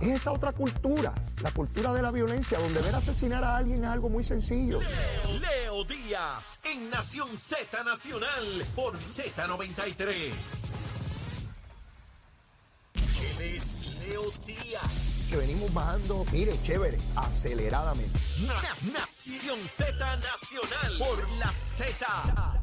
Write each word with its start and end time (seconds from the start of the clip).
Es 0.00 0.08
esa 0.08 0.32
otra 0.32 0.52
cultura, 0.52 1.12
la 1.42 1.50
cultura 1.50 1.92
de 1.92 2.00
la 2.02 2.10
violencia, 2.10 2.58
donde 2.58 2.80
ver 2.80 2.94
asesinar 2.94 3.44
a 3.44 3.56
alguien 3.58 3.84
es 3.84 3.90
algo 3.90 4.08
muy 4.08 4.24
sencillo. 4.24 4.80
Leo, 4.80 5.38
Leo 5.40 5.84
Díaz 5.84 6.58
en 6.64 6.88
Nación 6.90 7.36
Z 7.36 7.84
Nacional 7.84 8.64
por 8.74 8.96
Z93. 8.98 10.32
Él 12.94 13.40
es 13.40 13.94
Leo 13.96 14.22
Díaz. 14.46 14.82
Que 15.28 15.36
venimos 15.36 15.72
bajando, 15.72 16.24
mire, 16.32 16.52
chévere, 16.62 16.96
aceleradamente. 17.14 18.18
Na- 18.46 18.92
Nación 18.92 19.60
Z 19.62 20.16
Nacional 20.16 20.98
por 20.98 21.28
la 21.38 21.48
Z. 21.48 22.59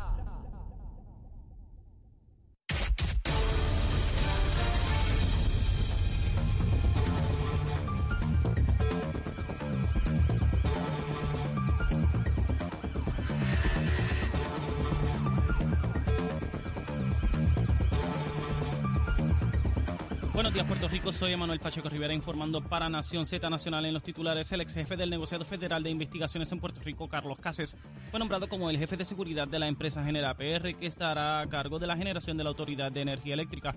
Rico. 21.08 21.14
Soy 21.14 21.32
Emanuel 21.32 21.60
Pacheco 21.60 21.90
Rivera 21.90 22.14
informando 22.14 22.62
para 22.62 22.90
Nación 22.90 23.26
Z 23.26 23.50
Nacional 23.50 23.86
en 23.86 23.94
los 23.94 24.04
titulares. 24.04 24.52
El 24.52 24.62
ex 24.62 24.74
jefe 24.74 24.98
del 24.98 25.10
negociado 25.10 25.46
federal 25.46 25.82
de 25.82 25.90
investigaciones 25.90 26.52
en 26.52 26.60
Puerto 26.60 26.82
Rico, 26.84 27.08
Carlos 27.08 27.40
Cases, 27.40 27.76
fue 28.12 28.20
nombrado 28.20 28.50
como 28.50 28.70
el 28.70 28.78
jefe 28.78 28.98
de 28.98 29.06
seguridad 29.06 29.48
de 29.48 29.60
la 29.60 29.68
empresa 29.68 30.04
Genera 30.04 30.34
PR, 30.34 30.76
que 30.76 30.86
estará 30.86 31.40
a 31.40 31.48
cargo 31.48 31.80
de 31.80 31.88
la 31.88 31.96
generación 31.96 32.38
de 32.38 32.44
la 32.44 32.50
Autoridad 32.50 32.92
de 32.92 33.02
Energía 33.02 33.36
Eléctrica. 33.36 33.76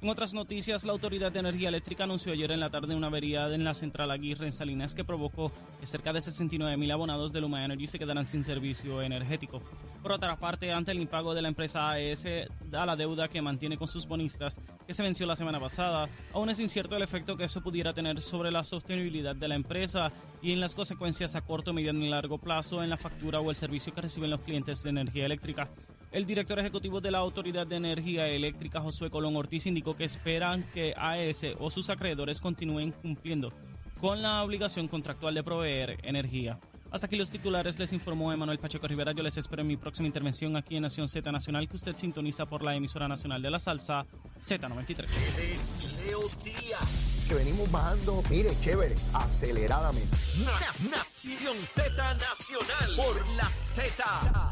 En 0.00 0.08
otras 0.10 0.32
noticias, 0.32 0.84
la 0.84 0.92
Autoridad 0.92 1.32
de 1.32 1.40
Energía 1.40 1.70
Eléctrica 1.70 2.04
anunció 2.04 2.32
ayer 2.32 2.52
en 2.52 2.60
la 2.60 2.70
tarde 2.70 2.94
una 2.94 3.08
avería 3.08 3.52
en 3.52 3.64
la 3.64 3.74
central 3.74 4.12
Aguirre 4.12 4.46
en 4.46 4.52
Salinas 4.52 4.94
que 4.94 5.02
provocó 5.02 5.50
que 5.80 5.88
cerca 5.88 6.12
de 6.12 6.22
69 6.22 6.76
mil 6.76 6.92
abonados 6.92 7.32
de 7.32 7.40
Luma 7.40 7.64
Energy 7.64 7.88
se 7.88 7.98
quedaran 7.98 8.24
sin 8.24 8.44
servicio 8.44 9.02
energético. 9.02 9.60
Por 10.00 10.12
otra 10.12 10.36
parte, 10.36 10.70
ante 10.70 10.92
el 10.92 11.00
impago 11.00 11.34
de 11.34 11.42
la 11.42 11.48
empresa 11.48 11.90
AES 11.90 12.26
a 12.72 12.86
la 12.86 12.94
deuda 12.94 13.26
que 13.26 13.42
mantiene 13.42 13.76
con 13.76 13.88
sus 13.88 14.06
bonistas, 14.06 14.60
que 14.86 14.94
se 14.94 15.02
venció 15.02 15.26
la 15.26 15.34
semana 15.34 15.58
pasada, 15.58 16.08
aún 16.32 16.48
es 16.48 16.60
incierto 16.60 16.96
el 16.96 17.02
efecto 17.02 17.36
que 17.36 17.44
eso 17.44 17.60
pudiera 17.60 17.92
tener 17.92 18.22
sobre 18.22 18.52
la 18.52 18.62
sostenibilidad 18.62 19.34
de 19.34 19.48
la 19.48 19.56
empresa 19.56 20.12
y 20.40 20.52
en 20.52 20.60
las 20.60 20.76
consecuencias 20.76 21.34
a 21.34 21.40
corto, 21.40 21.72
mediano 21.72 22.04
y 22.04 22.08
largo 22.08 22.38
plazo 22.38 22.84
en 22.84 22.90
la 22.90 22.98
factura 22.98 23.40
o 23.40 23.50
el 23.50 23.56
servicio 23.56 23.92
que 23.92 24.02
reciben 24.02 24.30
los 24.30 24.42
clientes 24.42 24.84
de 24.84 24.90
energía 24.90 25.26
eléctrica. 25.26 25.68
El 26.10 26.24
director 26.24 26.58
ejecutivo 26.58 27.00
de 27.00 27.10
la 27.10 27.18
Autoridad 27.18 27.66
de 27.66 27.76
Energía 27.76 28.26
Eléctrica, 28.28 28.80
Josué 28.80 29.10
Colón 29.10 29.36
Ortiz, 29.36 29.66
indicó 29.66 29.94
que 29.94 30.04
esperan 30.04 30.62
que 30.72 30.94
AES 30.96 31.46
o 31.58 31.70
sus 31.70 31.90
acreedores 31.90 32.40
continúen 32.40 32.92
cumpliendo 32.92 33.52
con 34.00 34.22
la 34.22 34.42
obligación 34.42 34.88
contractual 34.88 35.34
de 35.34 35.42
proveer 35.42 35.98
energía. 36.02 36.58
Hasta 36.90 37.06
aquí 37.06 37.16
los 37.16 37.28
titulares, 37.28 37.78
les 37.78 37.92
informó 37.92 38.32
Emanuel 38.32 38.58
Pacheco 38.58 38.88
Rivera. 38.88 39.12
Yo 39.12 39.22
les 39.22 39.36
espero 39.36 39.60
en 39.60 39.68
mi 39.68 39.76
próxima 39.76 40.06
intervención 40.06 40.56
aquí 40.56 40.76
en 40.76 40.82
Nación 40.84 41.06
Z 41.06 41.30
Nacional, 41.30 41.68
que 41.68 41.76
usted 41.76 41.94
sintoniza 41.94 42.46
por 42.46 42.62
la 42.62 42.74
emisora 42.74 43.06
nacional 43.06 43.42
de 43.42 43.50
la 43.50 43.58
salsa 43.58 44.06
Z93. 44.38 45.00
Él 45.36 45.50
es 45.52 45.88
Leo 46.06 46.20
Díaz. 46.42 47.26
Que 47.28 47.34
venimos 47.34 47.70
bajando, 47.70 48.22
mire, 48.30 48.48
chévere, 48.60 48.94
aceleradamente. 49.12 50.16
Na- 50.46 50.90
Nación 50.90 51.58
Z 51.58 52.14
Nacional 52.14 52.96
por 52.96 53.28
la 53.36 53.44
Z. 53.44 54.47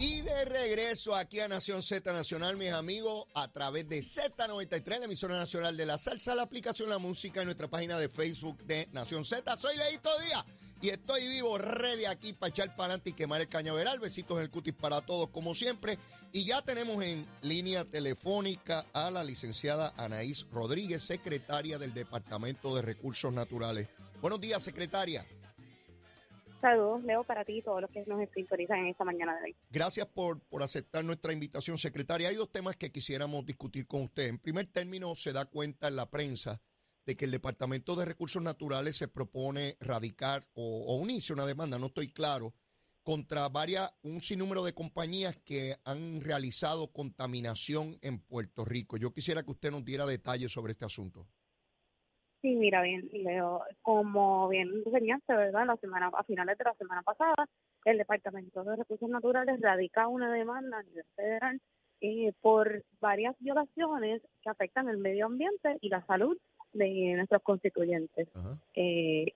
Y 0.00 0.20
de 0.20 0.44
regreso 0.44 1.16
aquí 1.16 1.40
a 1.40 1.48
Nación 1.48 1.82
Z 1.82 2.12
Nacional, 2.12 2.56
mis 2.56 2.70
amigos, 2.70 3.26
a 3.34 3.48
través 3.48 3.88
de 3.88 3.98
Z93, 3.98 5.00
la 5.00 5.04
emisora 5.06 5.36
nacional 5.36 5.76
de 5.76 5.86
la 5.86 5.98
salsa, 5.98 6.36
la 6.36 6.42
aplicación 6.42 6.88
La 6.88 6.98
Música 6.98 7.42
y 7.42 7.44
nuestra 7.44 7.66
página 7.66 7.98
de 7.98 8.08
Facebook 8.08 8.62
de 8.64 8.88
Nación 8.92 9.24
Z. 9.24 9.56
Soy 9.56 9.76
Leito 9.76 10.10
Díaz 10.20 10.44
y 10.80 10.90
estoy 10.90 11.26
vivo, 11.26 11.58
ready 11.58 12.04
aquí 12.04 12.32
para 12.32 12.50
echar 12.50 12.76
para 12.76 12.84
adelante 12.84 13.10
y 13.10 13.14
quemar 13.14 13.40
el 13.40 13.48
cañaveral. 13.48 13.98
Besitos 13.98 14.36
en 14.36 14.44
el 14.44 14.50
cutis 14.50 14.74
para 14.74 15.00
todos, 15.00 15.30
como 15.30 15.52
siempre. 15.56 15.98
Y 16.32 16.44
ya 16.44 16.62
tenemos 16.62 17.02
en 17.02 17.26
línea 17.42 17.84
telefónica 17.84 18.86
a 18.92 19.10
la 19.10 19.24
licenciada 19.24 19.94
Anaís 19.96 20.46
Rodríguez, 20.52 21.02
secretaria 21.02 21.76
del 21.76 21.92
Departamento 21.92 22.72
de 22.76 22.82
Recursos 22.82 23.32
Naturales. 23.32 23.88
Buenos 24.20 24.40
días, 24.40 24.62
secretaria. 24.62 25.26
Saludos, 26.60 27.04
Leo, 27.04 27.22
para 27.24 27.44
ti 27.44 27.58
y 27.58 27.62
todos 27.62 27.80
los 27.80 27.90
que 27.90 28.04
nos 28.06 28.20
sintonizan 28.34 28.80
en 28.80 28.86
esta 28.88 29.04
mañana 29.04 29.36
de 29.36 29.44
hoy. 29.44 29.56
Gracias 29.70 30.06
por, 30.06 30.40
por 30.40 30.62
aceptar 30.62 31.04
nuestra 31.04 31.32
invitación, 31.32 31.78
secretaria. 31.78 32.28
Hay 32.28 32.34
dos 32.34 32.50
temas 32.50 32.76
que 32.76 32.90
quisiéramos 32.90 33.46
discutir 33.46 33.86
con 33.86 34.02
usted. 34.02 34.28
En 34.28 34.38
primer 34.38 34.66
término, 34.66 35.14
se 35.14 35.32
da 35.32 35.44
cuenta 35.44 35.88
en 35.88 35.96
la 35.96 36.10
prensa 36.10 36.60
de 37.06 37.16
que 37.16 37.24
el 37.24 37.30
Departamento 37.30 37.94
de 37.96 38.04
Recursos 38.04 38.42
Naturales 38.42 38.96
se 38.96 39.08
propone 39.08 39.76
radicar 39.80 40.46
o, 40.54 40.84
o 40.86 40.96
unirse 40.96 41.32
una 41.32 41.46
demanda, 41.46 41.78
no 41.78 41.86
estoy 41.86 42.08
claro, 42.08 42.54
contra 43.08 43.48
varias, 43.48 43.90
un 44.02 44.20
sinnúmero 44.20 44.62
de 44.62 44.74
compañías 44.74 45.34
que 45.38 45.76
han 45.84 46.20
realizado 46.20 46.92
contaminación 46.92 47.98
en 48.02 48.18
Puerto 48.18 48.66
Rico. 48.66 48.98
Yo 48.98 49.14
quisiera 49.14 49.42
que 49.42 49.52
usted 49.52 49.70
nos 49.70 49.84
diera 49.84 50.04
detalles 50.04 50.52
sobre 50.52 50.72
este 50.72 50.84
asunto. 50.84 51.26
Sí, 52.40 52.54
mira, 52.54 52.82
bien, 52.82 53.08
Leo, 53.12 53.62
como 53.82 54.48
bien 54.48 54.70
enseñaste, 54.86 55.34
¿verdad? 55.34 55.66
La 55.66 55.76
semana, 55.76 56.10
a 56.14 56.22
finales 56.22 56.56
de 56.56 56.64
la 56.64 56.74
semana 56.74 57.02
pasada, 57.02 57.34
el 57.84 57.98
Departamento 57.98 58.62
de 58.62 58.76
Recursos 58.76 59.08
Naturales 59.08 59.60
radica 59.60 60.06
una 60.06 60.32
demanda 60.32 60.78
a 60.78 60.82
nivel 60.84 61.04
federal 61.16 61.60
eh, 62.00 62.32
por 62.40 62.84
varias 63.00 63.34
violaciones 63.40 64.22
que 64.40 64.50
afectan 64.50 64.88
el 64.88 64.98
medio 64.98 65.26
ambiente 65.26 65.78
y 65.80 65.88
la 65.88 66.06
salud 66.06 66.38
de 66.72 67.14
nuestros 67.16 67.42
constituyentes. 67.42 68.28
Eh, 68.74 69.32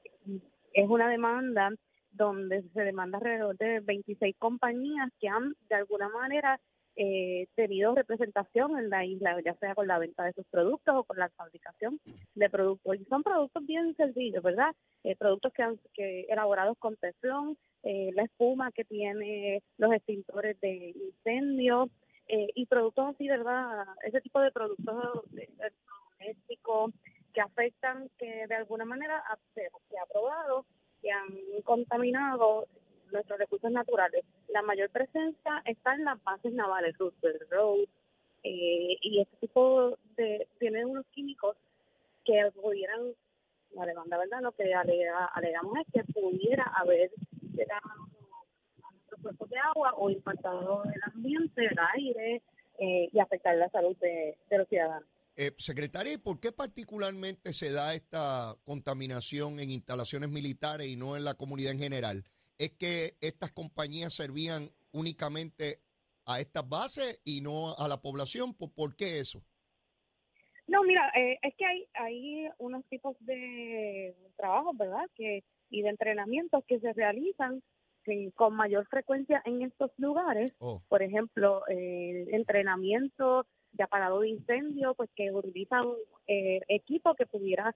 es 0.73 0.89
una 0.89 1.09
demanda 1.09 1.71
donde 2.13 2.63
se 2.75 2.83
demanda 2.83 3.19
alrededor 3.19 3.57
de 3.57 3.81
26 3.81 4.37
compañías 4.39 5.11
que 5.19 5.29
han 5.29 5.55
de 5.69 5.75
alguna 5.75 6.09
manera 6.09 6.61
eh, 6.97 7.47
tenido 7.55 7.95
representación 7.95 8.79
en 8.79 8.91
la 8.91 9.05
isla, 9.05 9.41
ya 9.41 9.55
sea 9.55 9.75
con 9.75 9.87
la 9.87 9.99
venta 9.99 10.25
de 10.25 10.33
sus 10.33 10.47
productos 10.47 10.95
o 10.95 11.05
con 11.05 11.19
la 11.19 11.31
fabricación 11.31 12.01
de 12.35 12.51
productos. 12.51 12.97
Y 12.97 13.05
son 13.07 13.23
productos 13.23 13.65
bien 13.67 13.95
sencillos, 13.97 14.43
¿verdad? 14.43 14.75
Eh, 15.05 15.17
productos 15.17 15.53
que 15.53 15.63
han 15.63 15.79
que 15.95 16.27
elaborados 16.29 16.77
con 16.79 16.97
teflón, 16.97 17.57
eh, 17.83 18.11
la 18.15 18.25
espuma 18.25 18.73
que 18.73 18.85
tiene 18.85 19.63
los 19.79 19.93
extintores 19.93 20.61
de 20.61 20.95
incendio 20.95 21.89
eh, 22.29 22.49
y 22.55 22.67
productos 22.67 23.15
así, 23.15 23.29
¿verdad? 23.29 23.87
Ese 24.05 24.21
tipo 24.21 24.41
de 24.41 24.53
productos 24.53 25.25
domésticos 26.19 26.93
que 27.33 27.41
afectan, 27.41 28.11
que 28.19 28.47
de 28.47 28.55
alguna 28.55 28.85
manera 28.85 29.23
se, 29.55 29.63
se 29.89 29.99
ha 29.99 30.07
probado 30.07 30.67
que 31.01 31.11
han 31.11 31.63
contaminado 31.65 32.69
nuestros 33.13 33.39
recursos 33.39 33.71
naturales. 33.71 34.25
La 34.49 34.63
mayor 34.63 34.91
presencia 34.91 35.63
está 35.65 35.95
en 35.95 36.05
las 36.05 36.23
bases 36.23 36.53
navales, 36.53 36.97
Roosevelt 36.99 37.43
Road, 37.51 37.85
eh, 38.45 38.97
y 39.01 39.21
este 39.21 39.37
tipo 39.37 39.97
de, 40.17 40.49
tiene 40.59 40.85
unos 40.85 41.07
químicos 41.13 41.57
que 42.25 42.51
pudieran, 42.61 43.13
la 43.75 43.87
demanda, 43.87 44.19
¿verdad? 44.19 44.41
Lo 44.43 44.53
que 44.53 44.65
alega- 44.75 45.27
alegamos 45.35 45.77
es 45.79 45.87
que 45.93 46.13
pudiera 46.13 46.65
haber 46.77 47.11
llegado 47.55 47.81
a 48.83 48.93
nuestros 48.93 49.21
cuerpos 49.21 49.51
de 49.51 49.59
agua 49.59 49.95
o 49.97 50.11
impactado 50.11 50.83
el 50.85 51.01
ambiente, 51.15 51.67
el 51.67 51.79
aire, 51.95 52.43
eh, 52.79 53.09
y 53.13 53.19
afectar 53.21 53.55
la 53.57 53.69
salud 53.71 53.97
de, 53.99 54.37
de 54.51 54.59
los 54.59 54.69
ciudadanos. 54.69 55.09
Eh, 55.37 55.53
secretaria, 55.57 56.13
¿y 56.13 56.19
por 56.19 56.41
qué 56.41 56.53
particularmente 56.53 57.53
se 57.53 57.73
da 57.73 57.95
esta 57.95 58.55
contaminación 58.65 59.61
en 59.61 59.71
instalaciones 59.71 60.29
militares 60.29 60.89
y 60.89 60.97
no 60.97 61.17
en 61.17 61.25
la 61.25 61.35
comunidad 61.35 61.73
en 61.73 61.79
general? 61.79 62.25
¿Es 62.63 62.71
que 62.79 63.17
estas 63.21 63.51
compañías 63.51 64.15
servían 64.15 64.71
únicamente 64.93 65.81
a 66.27 66.39
estas 66.39 66.69
bases 66.69 67.21
y 67.25 67.41
no 67.41 67.75
a 67.77 67.89
la 67.89 68.01
población? 68.01 68.55
¿Por, 68.55 68.73
por 68.73 68.95
qué 68.95 69.19
eso? 69.19 69.43
No, 70.69 70.85
mira, 70.85 71.11
eh, 71.17 71.41
es 71.43 71.57
que 71.57 71.67
hay, 71.67 71.89
hay 71.95 72.49
unos 72.59 72.85
tipos 72.87 73.17
de 73.19 74.15
trabajos, 74.37 74.77
¿verdad? 74.77 75.11
Que 75.17 75.43
y 75.71 75.83
de 75.83 75.89
entrenamientos 75.89 76.63
que 76.69 76.79
se 76.79 76.93
realizan 76.93 77.63
eh, 78.07 78.31
con 78.37 78.55
mayor 78.55 78.87
frecuencia 78.87 79.43
en 79.45 79.63
estos 79.63 79.91
lugares. 79.97 80.55
Oh, 80.61 80.83
Por 80.89 81.03
ejemplo, 81.03 81.65
eh, 81.69 82.29
entrenamiento 82.31 83.45
de 83.73 83.83
apagado 83.83 84.21
de 84.21 84.29
incendio, 84.29 84.95
pues 84.95 85.11
que 85.17 85.33
utilizan 85.33 85.85
eh, 86.29 86.61
equipo 86.69 87.15
que 87.15 87.27
pudiera 87.27 87.75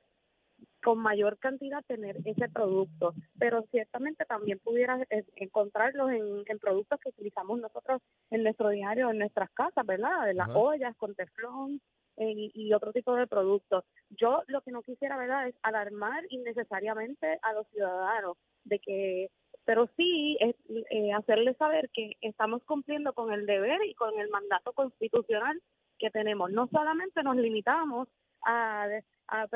con 0.86 0.98
mayor 1.00 1.36
cantidad 1.38 1.84
tener 1.84 2.16
ese 2.24 2.48
producto, 2.48 3.12
pero 3.40 3.64
ciertamente 3.72 4.24
también 4.24 4.60
pudiera 4.60 5.02
eh, 5.10 5.24
encontrarlos 5.34 6.12
en, 6.12 6.44
en 6.46 6.58
productos 6.60 7.00
que 7.00 7.08
utilizamos 7.08 7.58
nosotros 7.58 8.00
en 8.30 8.44
nuestro 8.44 8.68
diario, 8.68 9.10
en 9.10 9.18
nuestras 9.18 9.50
casas, 9.50 9.84
¿verdad? 9.84 10.26
De 10.26 10.34
las 10.34 10.48
Ajá. 10.48 10.60
ollas 10.60 10.96
con 10.96 11.16
teflón 11.16 11.80
eh, 12.18 12.30
y, 12.30 12.52
y 12.54 12.72
otro 12.72 12.92
tipo 12.92 13.16
de 13.16 13.26
productos. 13.26 13.82
Yo 14.10 14.44
lo 14.46 14.60
que 14.60 14.70
no 14.70 14.82
quisiera, 14.82 15.16
¿verdad?, 15.16 15.48
es 15.48 15.56
alarmar 15.64 16.22
innecesariamente 16.28 17.40
a 17.42 17.52
los 17.52 17.66
ciudadanos 17.70 18.36
de 18.62 18.78
que, 18.78 19.30
pero 19.64 19.90
sí 19.96 20.36
es, 20.38 20.54
eh, 20.90 21.12
hacerles 21.14 21.56
saber 21.56 21.90
que 21.92 22.12
estamos 22.20 22.62
cumpliendo 22.62 23.12
con 23.12 23.32
el 23.32 23.44
deber 23.44 23.80
y 23.86 23.94
con 23.94 24.16
el 24.20 24.28
mandato 24.28 24.72
constitucional 24.72 25.60
que 25.98 26.10
tenemos. 26.10 26.52
No 26.52 26.68
solamente 26.68 27.24
nos 27.24 27.34
limitamos 27.34 28.06
a, 28.46 28.86
a, 29.28 29.46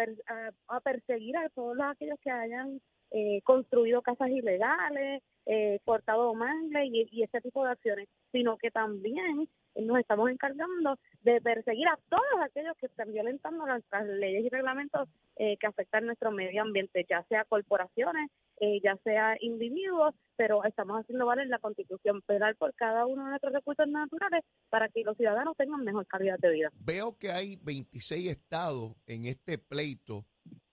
a, 0.68 0.80
perseguir 0.80 1.36
a 1.36 1.48
todos 1.50 1.78
aquellos 1.80 2.18
que 2.20 2.30
hayan 2.30 2.80
eh, 3.10 3.40
construido 3.42 4.02
casas 4.02 4.30
ilegales, 4.30 5.22
eh, 5.46 5.80
cortado 5.84 6.34
mangles 6.34 6.90
y, 6.92 7.22
ese 7.22 7.40
tipo 7.40 7.64
de 7.64 7.72
acciones, 7.72 8.08
sino 8.30 8.56
que 8.56 8.70
también 8.70 9.48
nos 9.74 9.98
estamos 9.98 10.30
encargando 10.30 10.96
de 11.22 11.40
perseguir 11.40 11.88
a 11.88 11.98
todos 12.08 12.44
aquellos 12.44 12.76
que 12.76 12.86
están 12.86 13.12
violentando 13.12 13.66
nuestras 13.66 14.06
leyes 14.06 14.44
y 14.44 14.48
reglamentos 14.48 15.08
eh, 15.36 15.56
que 15.58 15.66
afectan 15.66 16.06
nuestro 16.06 16.30
medio 16.30 16.62
ambiente, 16.62 17.06
ya 17.08 17.24
sea 17.28 17.44
corporaciones, 17.44 18.30
eh, 18.60 18.80
ya 18.82 18.96
sea 19.02 19.36
individuos, 19.40 20.14
pero 20.36 20.64
estamos 20.64 21.00
haciendo 21.00 21.26
valer 21.26 21.46
la 21.48 21.58
constitución 21.58 22.20
penal 22.22 22.56
por 22.56 22.74
cada 22.74 23.06
uno 23.06 23.24
de 23.24 23.30
nuestros 23.30 23.52
recursos 23.52 23.88
naturales 23.88 24.44
para 24.68 24.88
que 24.88 25.02
los 25.02 25.16
ciudadanos 25.16 25.56
tengan 25.56 25.82
mejor 25.82 26.06
calidad 26.06 26.38
de 26.38 26.50
vida. 26.50 26.70
Veo 26.74 27.16
que 27.18 27.30
hay 27.30 27.56
26 27.62 28.30
estados 28.30 28.92
en 29.06 29.24
este 29.24 29.58
pleito. 29.58 30.26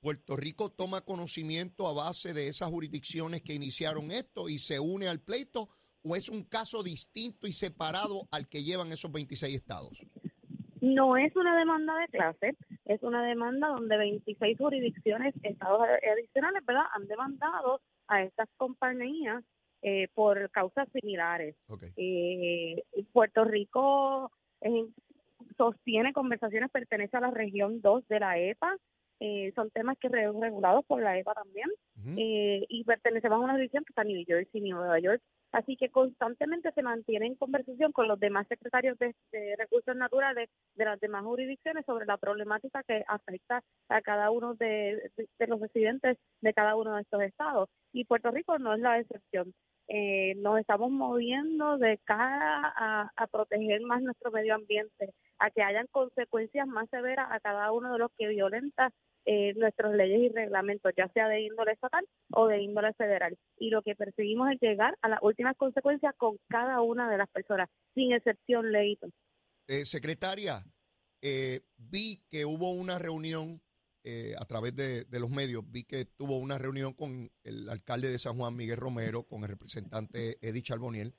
Puerto 0.07 0.37
Rico 0.37 0.69
toma 0.69 1.01
conocimiento 1.01 1.85
a 1.85 1.91
base 1.91 2.33
de 2.33 2.47
esas 2.47 2.69
jurisdicciones 2.69 3.41
que 3.41 3.53
iniciaron 3.53 4.09
esto 4.11 4.47
y 4.47 4.57
se 4.57 4.79
une 4.79 5.09
al 5.09 5.19
pleito 5.19 5.67
o 6.01 6.15
es 6.15 6.29
un 6.29 6.45
caso 6.45 6.81
distinto 6.81 7.45
y 7.45 7.51
separado 7.51 8.25
al 8.31 8.47
que 8.47 8.63
llevan 8.63 8.93
esos 8.93 9.11
26 9.11 9.53
estados? 9.53 9.99
No 10.79 11.17
es 11.17 11.35
una 11.35 11.59
demanda 11.59 11.93
de 11.97 12.07
clase, 12.07 12.55
es 12.85 13.03
una 13.03 13.21
demanda 13.21 13.67
donde 13.67 13.97
26 13.97 14.57
jurisdicciones, 14.57 15.35
estados 15.43 15.81
adicionales, 16.09 16.65
¿verdad?, 16.65 16.85
han 16.95 17.05
demandado 17.07 17.81
a 18.07 18.23
estas 18.23 18.47
compañías 18.55 19.43
eh, 19.81 20.07
por 20.13 20.49
causas 20.51 20.87
similares. 20.93 21.57
Eh, 21.97 22.81
Puerto 23.11 23.43
Rico 23.43 24.31
eh, 24.61 24.85
sostiene 25.57 26.13
conversaciones, 26.13 26.71
pertenece 26.71 27.17
a 27.17 27.19
la 27.19 27.31
región 27.31 27.81
2 27.81 28.07
de 28.07 28.19
la 28.21 28.39
EPA, 28.39 28.73
eh, 29.19 29.51
son 29.55 29.71
temas 29.71 29.97
que 29.97 30.09
son 30.09 30.41
regulados 30.41 30.85
por 30.85 31.01
la 31.01 31.17
EPA 31.17 31.33
también 31.33 31.69
eh, 32.17 32.65
y 32.69 32.83
pertenecemos 32.83 33.37
a 33.37 33.43
una 33.43 33.55
división 33.57 33.83
que 33.83 33.91
está 33.91 34.03
en 34.03 34.09
New 34.09 34.23
Jersey 34.25 34.61
Nueva 34.61 34.99
York. 34.99 35.21
Así 35.51 35.75
que 35.77 35.89
constantemente 35.89 36.71
se 36.73 36.83
mantiene 36.83 37.25
en 37.25 37.35
conversación 37.35 37.91
con 37.93 38.07
los 38.07 38.19
demás 38.19 38.47
secretarios 38.47 38.97
de, 38.99 39.15
recursos 39.57 39.95
naturales 39.95 40.49
de 40.75 40.85
las 40.85 40.99
demás 40.99 41.23
jurisdicciones 41.23 41.85
sobre 41.85 42.05
la 42.05 42.17
problemática 42.17 42.83
que 42.83 43.03
afecta 43.07 43.63
a 43.89 44.01
cada 44.01 44.29
uno 44.29 44.53
de, 44.55 45.09
los 45.47 45.61
residentes 45.61 46.17
de 46.41 46.53
cada 46.53 46.75
uno 46.75 46.95
de 46.95 47.01
estos 47.01 47.21
estados. 47.21 47.69
Y 47.93 48.05
Puerto 48.05 48.29
Rico 48.29 48.59
no 48.59 48.73
es 48.73 48.81
la 48.81 48.99
excepción. 48.99 49.53
Eh, 49.87 50.35
nos 50.35 50.59
estamos 50.59 50.91
moviendo 50.91 51.77
de 51.77 51.97
cara 52.03 52.73
a, 52.75 53.11
a 53.15 53.27
proteger 53.27 53.81
más 53.81 54.01
nuestro 54.01 54.31
medio 54.31 54.53
ambiente, 54.55 55.13
a 55.39 55.51
que 55.51 55.63
hayan 55.63 55.87
consecuencias 55.87 56.67
más 56.67 56.89
severas 56.89 57.27
a 57.31 57.39
cada 57.39 57.71
uno 57.71 57.93
de 57.93 57.99
los 57.99 58.11
que 58.17 58.27
violenta 58.27 58.91
eh, 59.25 59.53
nuestras 59.55 59.93
leyes 59.93 60.21
y 60.21 60.29
reglamentos, 60.29 60.93
ya 60.97 61.09
sea 61.09 61.27
de 61.27 61.41
índole 61.41 61.73
estatal 61.73 62.07
o 62.31 62.47
de 62.47 62.61
índole 62.61 62.93
federal. 62.93 63.37
Y 63.57 63.69
lo 63.69 63.81
que 63.81 63.95
perseguimos 63.95 64.49
es 64.51 64.59
llegar 64.61 64.97
a 65.01 65.09
las 65.09 65.19
últimas 65.21 65.57
consecuencias 65.57 66.15
con 66.17 66.37
cada 66.47 66.81
una 66.81 67.09
de 67.09 67.17
las 67.17 67.29
personas, 67.29 67.69
sin 67.93 68.13
excepción, 68.13 68.71
Leito. 68.71 69.07
Eh, 69.67 69.83
secretaria, 69.85 70.63
eh, 71.21 71.59
vi 71.75 72.23
que 72.29 72.45
hubo 72.45 72.71
una 72.71 72.99
reunión 72.99 73.61
eh, 74.05 74.33
a 74.39 74.45
través 74.45 74.73
de, 74.75 75.03
de, 75.03 75.19
los 75.19 75.29
medios, 75.29 75.69
vi 75.69 75.83
que 75.83 76.05
tuvo 76.05 76.37
una 76.37 76.57
reunión 76.57 76.93
con 76.93 77.29
el 77.43 77.67
alcalde 77.67 78.09
de 78.09 78.19
San 78.19 78.37
Juan, 78.37 78.55
Miguel 78.55 78.77
Romero, 78.77 79.23
con 79.23 79.43
el 79.43 79.49
representante 79.49 80.37
Eddie 80.41 80.61
Charboniel 80.61 81.13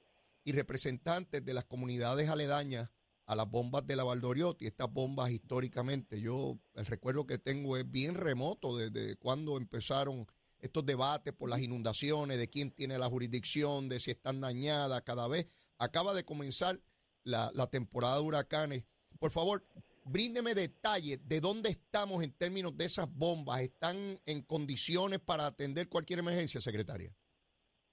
y 0.45 0.53
representantes 0.53 1.45
de 1.45 1.53
las 1.53 1.67
comunidades 1.67 2.31
aledañas 2.31 2.89
a 3.29 3.37
las 3.37 3.49
bombas 3.49 3.87
de 3.87 3.95
la 3.95 4.05
Valdoriotti. 4.05 4.67
Estas 4.67 4.91
bombas 4.91 5.31
históricamente, 5.31 6.19
yo 6.19 6.59
el 6.75 6.87
recuerdo 6.87 7.27
que 7.27 7.37
tengo 7.37 7.77
es 7.77 7.89
bien 7.89 8.15
remoto 8.15 8.75
desde 8.75 9.17
cuando 9.17 9.59
empezaron 9.59 10.27
estos 10.61 10.85
debates 10.87 11.35
por 11.35 11.51
las 11.51 11.61
inundaciones, 11.61 12.39
de 12.39 12.49
quién 12.49 12.71
tiene 12.71 12.97
la 12.97 13.09
jurisdicción, 13.09 13.91
de 13.91 14.01
si 14.01 14.13
están 14.13 14.41
dañadas 14.41 15.03
cada 15.03 15.29
vez. 15.29 15.47
Acaba 15.77 16.15
de 16.15 16.25
comenzar 16.25 16.81
la, 17.23 17.53
temporada 17.71 18.17
de 18.17 18.23
huracanes. 18.23 18.85
Por 19.19 19.31
favor, 19.31 19.63
bríndeme 20.07 20.55
detalles 20.55 21.21
de 21.29 21.41
dónde 21.43 21.69
estamos 21.69 22.25
en 22.25 22.33
términos 22.33 22.79
de 22.79 22.87
esas 22.87 23.13
bombas. 23.13 23.61
¿Están 23.61 24.19
en 24.25 24.41
condiciones 24.41 25.21
para 25.21 25.47
atender 25.47 25.91
cualquier 25.91 26.21
emergencia, 26.21 26.63
secretaria? 26.63 27.15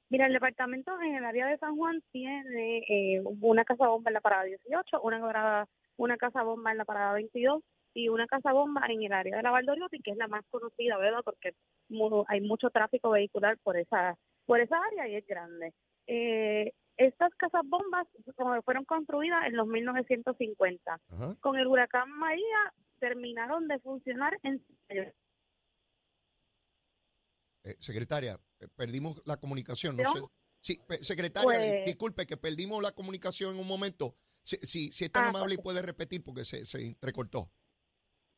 Mira, 0.09 0.27
el 0.27 0.33
departamento 0.33 0.91
en 1.01 1.15
el 1.15 1.25
área 1.25 1.47
de 1.47 1.57
San 1.57 1.75
Juan 1.75 2.01
tiene 2.11 2.79
eh, 2.87 3.23
una 3.41 3.65
casa 3.65 3.87
bomba 3.87 4.09
en 4.09 4.13
la 4.13 4.21
parada 4.21 4.43
18, 4.43 5.01
una, 5.01 5.67
una 5.97 6.17
casa 6.17 6.43
bomba 6.43 6.71
en 6.71 6.77
la 6.77 6.85
parada 6.85 7.13
22 7.13 7.63
y 7.95 8.09
una 8.09 8.27
casa 8.27 8.51
bomba 8.51 8.85
en 8.87 9.03
el 9.03 9.13
área 9.13 9.37
de 9.37 9.43
la 9.43 9.51
Valdoriotti, 9.51 9.99
que 9.99 10.11
es 10.11 10.17
la 10.17 10.27
más 10.27 10.45
conocida, 10.49 10.97
¿verdad? 10.97 11.21
Porque 11.23 11.53
hay 12.27 12.41
mucho 12.41 12.69
tráfico 12.69 13.09
vehicular 13.09 13.57
por 13.63 13.77
esa 13.77 14.15
por 14.45 14.59
esa 14.59 14.77
área 14.91 15.07
y 15.07 15.15
es 15.15 15.25
grande. 15.25 15.73
Eh, 16.07 16.71
estas 16.97 17.33
casas 17.35 17.61
bombas 17.65 18.07
fueron 18.63 18.85
construidas 18.85 19.47
en 19.47 19.55
los 19.55 19.67
1950. 19.67 20.99
Con 21.39 21.57
el 21.57 21.67
huracán 21.67 22.09
María 22.11 22.73
terminaron 22.99 23.67
de 23.67 23.79
funcionar 23.79 24.37
en 24.43 24.61
eh, 27.65 27.75
secretaria, 27.79 28.37
perdimos 28.75 29.21
la 29.25 29.37
comunicación. 29.37 29.97
No 29.97 30.11
sé. 30.11 30.21
Sí, 30.61 30.81
secretaria, 31.01 31.43
pues 31.43 31.85
disculpe 31.85 32.25
que 32.25 32.37
perdimos 32.37 32.81
la 32.81 32.91
comunicación 32.91 33.53
en 33.53 33.61
un 33.61 33.67
momento. 33.67 34.15
Si, 34.41 34.57
si, 34.57 34.91
si 34.91 35.05
es 35.05 35.11
tan 35.11 35.25
ah, 35.25 35.29
amable 35.29 35.55
y 35.55 35.57
puede 35.57 35.81
repetir 35.81 36.23
porque 36.23 36.43
se, 36.43 36.65
se 36.65 36.85
entrecortó. 36.87 37.51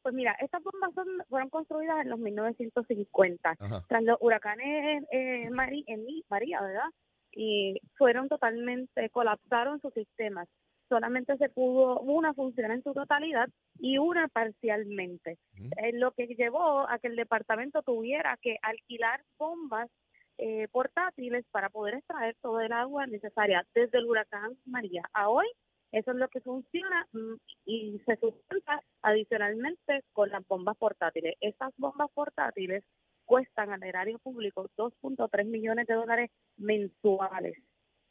Pues 0.01 0.13
mira, 0.13 0.35
estas 0.41 0.61
bombas 0.63 0.91
fueron 1.29 1.49
construidas 1.49 2.01
en 2.01 2.09
los 2.09 2.19
1950, 2.19 3.55
tras 3.87 4.03
los 4.03 4.17
huracanes 4.21 5.03
eh, 5.11 5.49
María, 5.51 5.83
María, 6.29 6.61
¿verdad? 6.61 6.89
Y 7.31 7.79
fueron 7.97 8.29
totalmente, 8.29 9.09
colapsaron 9.09 9.81
sus 9.81 9.93
sistemas 9.93 10.47
solamente 10.89 11.37
se 11.37 11.49
pudo 11.49 11.99
una 11.99 12.33
función 12.33 12.71
en 12.71 12.83
su 12.83 12.93
totalidad 12.93 13.49
y 13.79 13.97
una 13.97 14.27
parcialmente, 14.27 15.37
eh, 15.55 15.93
lo 15.93 16.11
que 16.11 16.27
llevó 16.27 16.89
a 16.89 16.99
que 16.99 17.07
el 17.07 17.15
departamento 17.15 17.81
tuviera 17.81 18.37
que 18.41 18.57
alquilar 18.61 19.23
bombas 19.37 19.89
eh, 20.37 20.67
portátiles 20.71 21.45
para 21.51 21.69
poder 21.69 21.95
extraer 21.95 22.35
todo 22.41 22.59
el 22.61 22.71
agua 22.71 23.07
necesaria 23.07 23.65
desde 23.73 23.97
el 23.97 24.05
huracán 24.05 24.57
María 24.65 25.03
a 25.13 25.29
hoy. 25.29 25.47
Eso 25.91 26.11
es 26.11 26.17
lo 26.17 26.27
que 26.27 26.41
funciona 26.41 27.07
mm, 27.13 27.35
y 27.65 28.01
se 28.05 28.17
sustenta 28.17 28.83
adicionalmente 29.01 30.03
con 30.13 30.29
las 30.29 30.45
bombas 30.45 30.77
portátiles. 30.77 31.35
Estas 31.39 31.73
bombas 31.77 32.09
portátiles 32.13 32.83
cuestan 33.25 33.71
al 33.71 33.83
erario 33.83 34.19
público 34.19 34.69
2.3 34.77 35.45
millones 35.45 35.87
de 35.87 35.93
dólares 35.93 36.29
mensuales. 36.57 37.57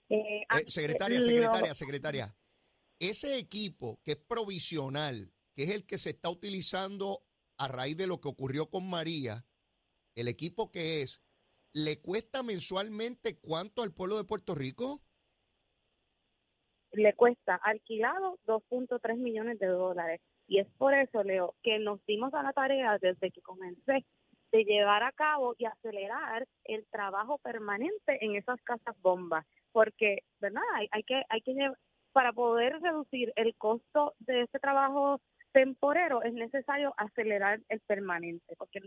Eh, 0.08 0.46
secretaria, 0.66 1.20
secretaria, 1.20 1.74
secretaria 1.74 2.34
ese 2.98 3.38
equipo 3.38 4.00
que 4.04 4.12
es 4.12 4.16
provisional, 4.16 5.32
que 5.54 5.64
es 5.64 5.70
el 5.70 5.84
que 5.84 5.98
se 5.98 6.10
está 6.10 6.30
utilizando 6.30 7.24
a 7.58 7.68
raíz 7.68 7.96
de 7.96 8.06
lo 8.06 8.20
que 8.20 8.28
ocurrió 8.28 8.68
con 8.70 8.88
María, 8.88 9.46
el 10.14 10.28
equipo 10.28 10.70
que 10.70 11.02
es, 11.02 11.22
¿le 11.76 12.00
cuesta 12.00 12.42
mensualmente 12.42 13.38
cuánto 13.38 13.82
al 13.82 13.92
pueblo 13.92 14.16
de 14.16 14.24
Puerto 14.24 14.54
Rico? 14.54 15.02
Le 16.92 17.14
cuesta 17.14 17.56
alquilado 17.56 18.38
2.3 18.46 19.18
millones 19.18 19.58
de 19.58 19.66
dólares. 19.66 20.22
Y 20.48 20.60
es 20.60 20.68
por 20.78 20.94
eso, 20.94 21.22
Leo, 21.22 21.54
que 21.62 21.78
nos 21.78 22.04
dimos 22.06 22.32
a 22.32 22.42
la 22.42 22.54
tarea 22.54 22.96
desde 22.98 23.30
que 23.30 23.42
comencé 23.42 24.06
de 24.52 24.64
llevar 24.64 25.02
a 25.02 25.12
cabo 25.12 25.54
y 25.58 25.66
acelerar 25.66 26.46
el 26.64 26.86
trabajo 26.86 27.36
permanente 27.38 28.24
en 28.24 28.36
esas 28.36 28.58
casas 28.62 28.96
bombas, 29.02 29.44
porque, 29.72 30.20
¿verdad? 30.40 30.62
Hay, 30.76 30.88
hay 30.92 31.02
que 31.02 31.22
hay 31.28 31.42
que 31.42 31.54
para 32.12 32.32
poder 32.32 32.80
reducir 32.80 33.34
el 33.36 33.54
costo 33.56 34.14
de 34.20 34.42
este 34.42 34.58
trabajo 34.60 35.20
temporero 35.52 36.22
es 36.22 36.32
necesario 36.32 36.94
acelerar 36.96 37.60
el 37.68 37.80
permanente, 37.80 38.54
porque 38.56 38.80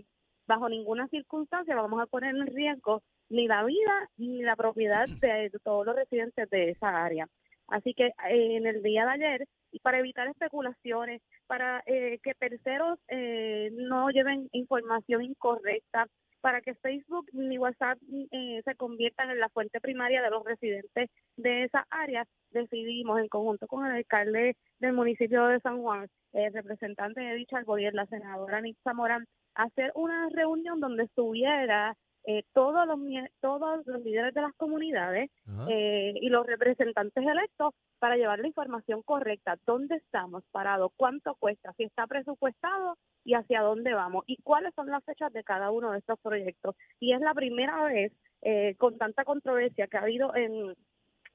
bajo 0.50 0.68
ninguna 0.68 1.08
circunstancia 1.10 1.76
vamos 1.76 2.02
a 2.02 2.08
poner 2.08 2.36
en 2.36 2.48
riesgo 2.48 3.04
ni 3.30 3.48
la 3.48 3.64
vida 3.64 4.10
ni 4.18 4.42
la 4.42 4.56
propiedad 4.56 5.06
de 5.22 5.52
todos 5.64 5.86
los 5.86 5.96
residentes 5.96 6.50
de 6.50 6.72
esa 6.72 7.06
área. 7.06 7.28
Así 7.68 7.94
que 7.94 8.08
eh, 8.08 8.58
en 8.58 8.66
el 8.66 8.82
día 8.82 9.06
de 9.06 9.12
ayer, 9.12 9.48
y 9.72 9.80
para 9.80 10.00
evitar 10.00 10.28
especulaciones, 10.28 11.22
para 11.46 11.84
eh, 11.86 12.20
que 12.24 12.34
terceros 12.34 12.98
eh, 13.10 13.70
no 13.74 14.10
lleven 14.10 14.50
información 14.52 15.22
incorrecta, 15.22 16.08
para 16.42 16.62
que 16.62 16.74
Facebook 16.76 17.28
ni 17.34 17.58
WhatsApp 17.58 18.00
eh, 18.32 18.62
se 18.64 18.76
conviertan 18.76 19.30
en 19.30 19.40
la 19.40 19.50
fuente 19.50 19.80
primaria 19.80 20.22
de 20.22 20.30
los 20.30 20.44
residentes 20.44 21.10
de 21.38 21.64
esa 21.66 21.86
área, 21.90 22.26
decidimos 22.52 23.20
en 23.20 23.28
conjunto 23.28 23.68
con 23.68 23.86
el 23.86 23.92
alcalde 23.92 24.56
del 24.80 24.94
municipio 24.94 25.46
de 25.48 25.60
San 25.60 25.82
Juan, 25.82 26.08
el 26.34 26.54
representante 26.54 27.22
de 27.22 27.36
dicha 27.36 27.62
gobierno, 27.64 28.02
la 28.02 28.08
senadora 28.08 28.62
Nixa 28.62 28.94
Morán, 28.94 29.26
hacer 29.56 29.92
una 29.96 30.30
reunión 30.30 30.80
donde 30.80 31.04
estuviera 31.04 31.96
eh, 32.26 32.44
todos 32.54 32.86
los 32.86 33.00
todos 33.40 33.86
los 33.88 34.04
líderes 34.04 34.34
de 34.34 34.42
las 34.42 34.54
comunidades 34.56 35.32
eh, 35.70 36.14
y 36.22 36.30
los 36.30 36.46
representantes 36.46 37.26
electos 37.26 37.74
para 37.98 38.18
llevar 38.18 38.40
la 38.40 38.48
información 38.48 39.02
correcta, 39.04 39.58
dónde 39.66 39.96
estamos 39.96 40.44
parados, 40.52 40.92
cuánto 40.96 41.36
cuesta, 41.36 41.74
si 41.74 41.84
está 41.84 42.08
presupuestado 42.08 42.98
y 43.24 43.34
hacia 43.34 43.62
dónde 43.62 43.94
vamos 43.94 44.26
y 44.28 44.38
cuáles 44.44 44.74
son 44.76 44.88
las 44.88 45.04
fechas 45.06 45.32
de 45.34 45.44
cada 45.44 45.72
uno 45.72 45.92
de 45.92 46.00
estos 46.00 46.20
proyectos. 46.20 46.76
Y 47.00 47.14
es 47.14 47.22
la 47.22 47.34
primera 47.34 47.84
vez 47.86 48.12
eh, 48.42 48.76
con 48.78 48.98
tanta 48.98 49.24
controversia 49.24 49.88
que 49.88 49.98
ha 49.98 50.02
habido 50.02 50.36
en 50.36 50.76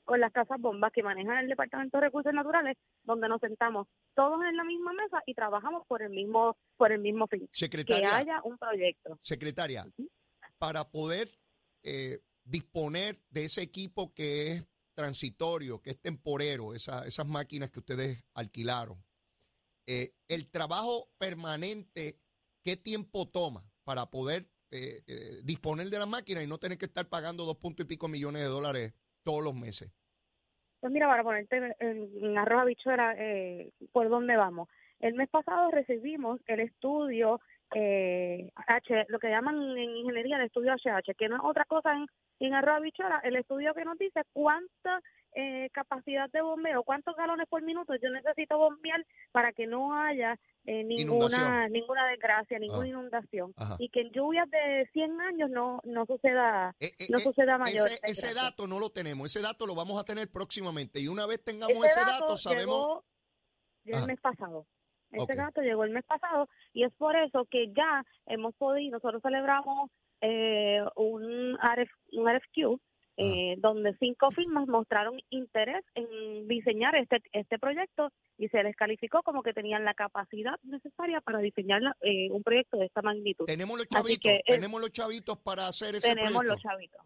con 0.05 0.21
las 0.21 0.33
casas 0.33 0.61
bombas 0.61 0.93
que 0.93 1.03
manejan 1.03 1.39
el 1.39 1.49
Departamento 1.49 1.99
de 1.99 2.05
Recursos 2.05 2.33
Naturales, 2.33 2.77
donde 3.03 3.29
nos 3.29 3.41
sentamos 3.41 3.89
todos 4.15 4.39
en 4.49 4.57
la 4.57 4.65
misma 4.65 4.93
mesa 4.93 5.23
y 5.27 5.35
trabajamos 5.35 5.87
por 5.87 6.03
el 6.03 6.11
mismo 6.11 6.57
por 6.77 6.93
el 6.93 7.01
mismo 7.01 7.27
fin, 7.27 7.49
que 7.53 8.05
haya 8.07 8.41
un 8.45 8.59
proyecto. 8.59 9.19
Secretaria, 9.23 9.87
para 10.59 10.91
poder 10.91 11.31
eh, 11.83 12.21
disponer 12.45 13.23
de 13.31 13.47
ese 13.47 13.63
equipo 13.63 14.13
que 14.15 14.53
es 14.53 14.67
transitorio, 14.95 15.81
que 15.81 15.91
es 15.91 16.01
temporero, 16.01 16.75
esas 16.75 17.27
máquinas 17.27 17.71
que 17.71 17.81
ustedes 17.81 18.25
alquilaron, 18.35 19.03
eh, 19.87 20.15
el 20.29 20.51
trabajo 20.51 21.11
permanente, 21.19 22.21
¿qué 22.63 22.77
tiempo 22.77 23.29
toma 23.29 23.65
para 23.85 24.11
poder 24.11 24.51
eh, 24.71 25.41
disponer 25.45 25.89
de 25.89 25.99
la 25.99 26.07
máquina 26.07 26.43
y 26.43 26.47
no 26.47 26.59
tener 26.59 26.79
que 26.79 26.87
estar 26.87 27.09
pagando 27.09 27.45
dos 27.45 27.57
puntos 27.57 27.85
y 27.85 27.89
pico 27.89 28.09
millones 28.09 28.43
de 28.43 28.49
dólares 28.49 28.95
todos 29.25 29.43
los 29.43 29.54
meses? 29.54 29.93
Pues 30.81 30.93
mira, 30.93 31.09
para 31.09 31.23
ponerte 31.23 31.75
en, 31.78 32.38
arroz 32.38 32.62
habichuela, 32.62 33.14
eh, 33.16 33.71
¿por 33.93 34.09
dónde 34.09 34.37
vamos? 34.37 34.69
El 35.00 35.14
mes 35.14 35.28
pasado 35.31 35.71
recibimos 35.71 36.40
el 36.47 36.61
estudio 36.61 37.40
eh, 37.75 38.50
H, 38.66 39.07
lo 39.09 39.19
que 39.19 39.31
llaman 39.31 39.57
en 39.78 39.97
ingeniería 39.97 40.37
el 40.37 40.45
estudio 40.45 40.75
HH, 40.75 41.14
que 41.16 41.28
no 41.28 41.37
es 41.37 41.43
otra 41.43 41.64
cosa 41.64 41.95
en, 41.95 42.07
en 42.40 42.54
arroz 42.54 42.76
habichuela, 42.76 43.21
el 43.25 43.37
estudio 43.37 43.75
que 43.75 43.85
nos 43.85 43.99
dice 43.99 44.23
cuánta 44.33 45.00
eh, 45.35 45.69
capacidad 45.73 46.31
de 46.31 46.43
bombeo, 46.43 46.83
cuántos 46.85 47.17
galones 47.17 47.49
por 47.49 47.62
minuto 47.62 47.95
yo 47.97 48.11
necesito 48.11 48.57
bombear 48.57 49.05
para 49.33 49.53
que 49.53 49.67
no 49.67 49.99
haya 49.99 50.38
eh, 50.64 50.85
ninguna 50.85 51.69
ninguna 51.69 52.07
desgracia, 52.07 52.59
ninguna 52.59 52.85
ah. 52.85 52.88
inundación. 52.88 53.55
Y 53.79 53.88
que 53.88 54.03
en 54.03 54.12
lluvias 54.12 54.49
de 54.50 54.88
100 54.93 55.21
años 55.21 55.50
no 55.50 55.81
no 55.85 56.07
suceda 56.07 56.75
eh, 56.81 56.91
no 57.11 57.19
suceda 57.19 57.59
mayor 57.59 57.88
ese, 57.88 57.99
ese, 58.05 58.35
dato 58.35 58.67
no 58.67 58.79
lo 58.79 58.91
tenemos, 58.91 59.26
ese 59.26 59.43
dato 59.43 59.67
lo 59.67 59.75
vamos 59.75 60.00
a 60.00 60.05
tener 60.05 60.31
próximamente. 60.31 61.00
Y 61.00 61.09
una 61.09 61.26
vez 61.26 61.43
tengamos 61.43 61.85
ese, 61.85 62.00
dato, 62.00 62.37
sabemos 62.37 63.03
llegó 63.85 63.99
el 63.99 64.07
mes 64.07 64.21
pasado. 64.21 64.67
Ese 65.11 65.37
dato 65.37 65.61
llegó 65.61 65.85
el 65.85 65.91
mes 65.91 66.05
pasado 66.05 66.49
y 66.73 66.85
es 66.85 66.93
por 66.95 67.14
eso 67.17 67.47
que 67.50 67.73
ya 67.73 68.05
hemos 68.26 68.55
podido, 68.57 68.99
nosotros 68.99 69.23
celebramos 69.23 69.91
eh, 70.21 70.81
un, 70.97 71.55
RF, 71.55 71.91
un 72.12 72.29
RFQ 72.29 72.81
eh, 73.16 73.54
donde 73.59 73.94
cinco 73.99 74.30
firmas 74.30 74.66
mostraron 74.66 75.21
interés 75.30 75.85
en 75.94 76.49
diseñar 76.49 76.97
este, 76.97 77.23
este 77.33 77.59
proyecto 77.59 78.11
y 78.38 78.49
se 78.49 78.62
les 78.62 78.75
calificó 78.75 79.23
como 79.23 79.42
que 79.42 79.52
tenían 79.52 79.85
la 79.85 79.94
capacidad 79.94 80.59
necesaria 80.64 81.21
para 81.21 81.38
diseñar 81.38 81.80
eh, 82.00 82.30
un 82.30 82.42
proyecto 82.42 82.76
de 82.76 82.87
esta 82.87 83.02
magnitud. 83.02 83.44
Tenemos 83.47 83.78
los 83.78 83.88
chavitos, 83.88 84.33
tenemos 84.47 84.80
los 84.80 84.90
chavitos 84.90 85.38
para 85.38 85.68
hacer 85.68 85.94
ese 85.94 86.14
tenemos 86.14 86.44
los 86.44 86.61
chavitos. 86.61 87.00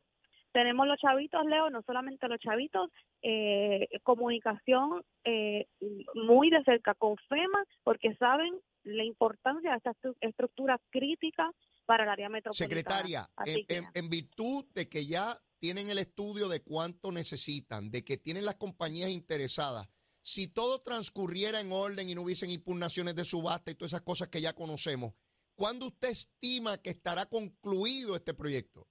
Tenemos 0.50 0.86
los 0.86 0.98
chavitos, 0.98 1.44
Leo, 1.44 1.68
no 1.68 1.82
solamente 1.82 2.26
los 2.26 2.40
chavitos, 2.40 2.90
eh, 3.20 3.86
comunicación 4.02 5.04
muy 6.14 6.48
de 6.48 6.64
cerca 6.64 6.94
con 6.94 7.16
FEMA, 7.28 7.64
porque 7.84 8.14
saben 8.14 8.58
la 8.82 9.04
importancia 9.04 9.70
de 9.70 9.76
esta 9.76 9.92
estructura 10.22 10.80
crítica 10.90 11.52
para 11.88 12.04
el 12.04 12.10
área 12.10 12.28
metropolitana. 12.28 12.68
Secretaria, 12.68 13.26
en, 13.94 14.10
virtud 14.10 14.66
de 14.74 14.88
que 14.88 15.06
ya 15.06 15.34
tienen 15.58 15.90
el 15.90 15.98
estudio 15.98 16.48
de 16.48 16.62
cuánto 16.62 17.12
necesitan, 17.12 17.90
de 17.90 18.04
que 18.04 18.16
tienen 18.16 18.44
las 18.44 18.56
compañías 18.56 19.10
interesadas. 19.10 19.88
Si 20.20 20.52
todo 20.52 20.80
transcurriera 20.80 21.60
en 21.60 21.72
orden 21.72 22.08
y 22.08 22.14
no 22.14 22.22
hubiesen 22.22 22.50
impugnaciones 22.50 23.14
de 23.14 23.24
subasta 23.24 23.70
y 23.70 23.74
todas 23.74 23.92
esas 23.92 24.02
cosas 24.02 24.28
que 24.28 24.40
ya 24.40 24.52
conocemos, 24.52 25.14
¿cuándo 25.54 25.86
usted 25.86 26.10
estima 26.10 26.78
que 26.78 26.90
estará 26.90 27.26
concluido 27.26 28.14
este 28.14 28.34
proyecto? 28.34 28.86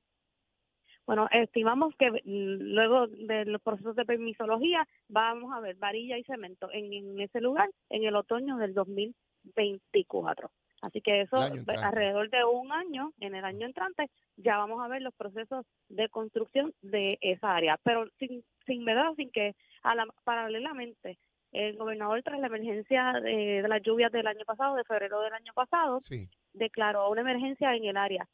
Bueno, 1.05 1.29
estimamos 1.31 1.93
que 1.97 2.11
mm, 2.11 2.73
luego 2.73 3.07
de 3.07 3.45
los 3.45 3.61
procesos 3.61 3.95
de 3.95 4.03
permisología 4.03 4.85
vamos 5.07 5.53
a 5.53 5.61
ver 5.61 5.77
varilla 5.77 6.17
y 6.17 6.23
cemento 6.23 6.69
en, 6.71 6.91
en 6.91 7.21
ese 7.21 7.39
lugar 7.39 7.69
en 7.89 8.03
el 8.03 8.15
otoño 8.15 8.57
del 8.57 8.73
2024. 8.73 10.51
Así 10.87 11.01
que 11.01 11.21
eso 11.21 11.35
alrededor 11.83 12.29
de 12.29 12.45
un 12.45 12.71
año, 12.71 13.11
en 13.19 13.35
el 13.35 13.43
año 13.43 13.65
entrante, 13.65 14.09
ya 14.37 14.57
vamos 14.57 14.81
a 14.81 14.87
ver 14.87 15.01
los 15.01 15.13
procesos 15.13 15.65
de 15.89 16.07
construcción 16.07 16.73
de 16.81 17.17
esa 17.19 17.53
área. 17.53 17.77
Pero 17.83 18.07
sin, 18.19 18.43
sin 18.65 18.85
verdad, 18.85 19.13
sin 19.17 19.29
que 19.29 19.53
a 19.83 19.95
la, 19.95 20.05
paralelamente 20.23 21.17
el 21.51 21.75
gobernador 21.75 22.23
tras 22.23 22.39
la 22.39 22.47
emergencia 22.47 23.13
de, 23.21 23.65
las 23.67 23.81
lluvias 23.81 24.11
del 24.13 24.27
año 24.27 24.45
pasado, 24.45 24.75
de 24.75 24.85
febrero 24.85 25.19
del 25.19 25.33
año 25.33 25.51
pasado, 25.53 25.99
declaró 26.53 27.09
una 27.11 27.21
emergencia 27.21 27.75
en 27.75 27.83
el 27.83 27.97
área. 27.97 28.27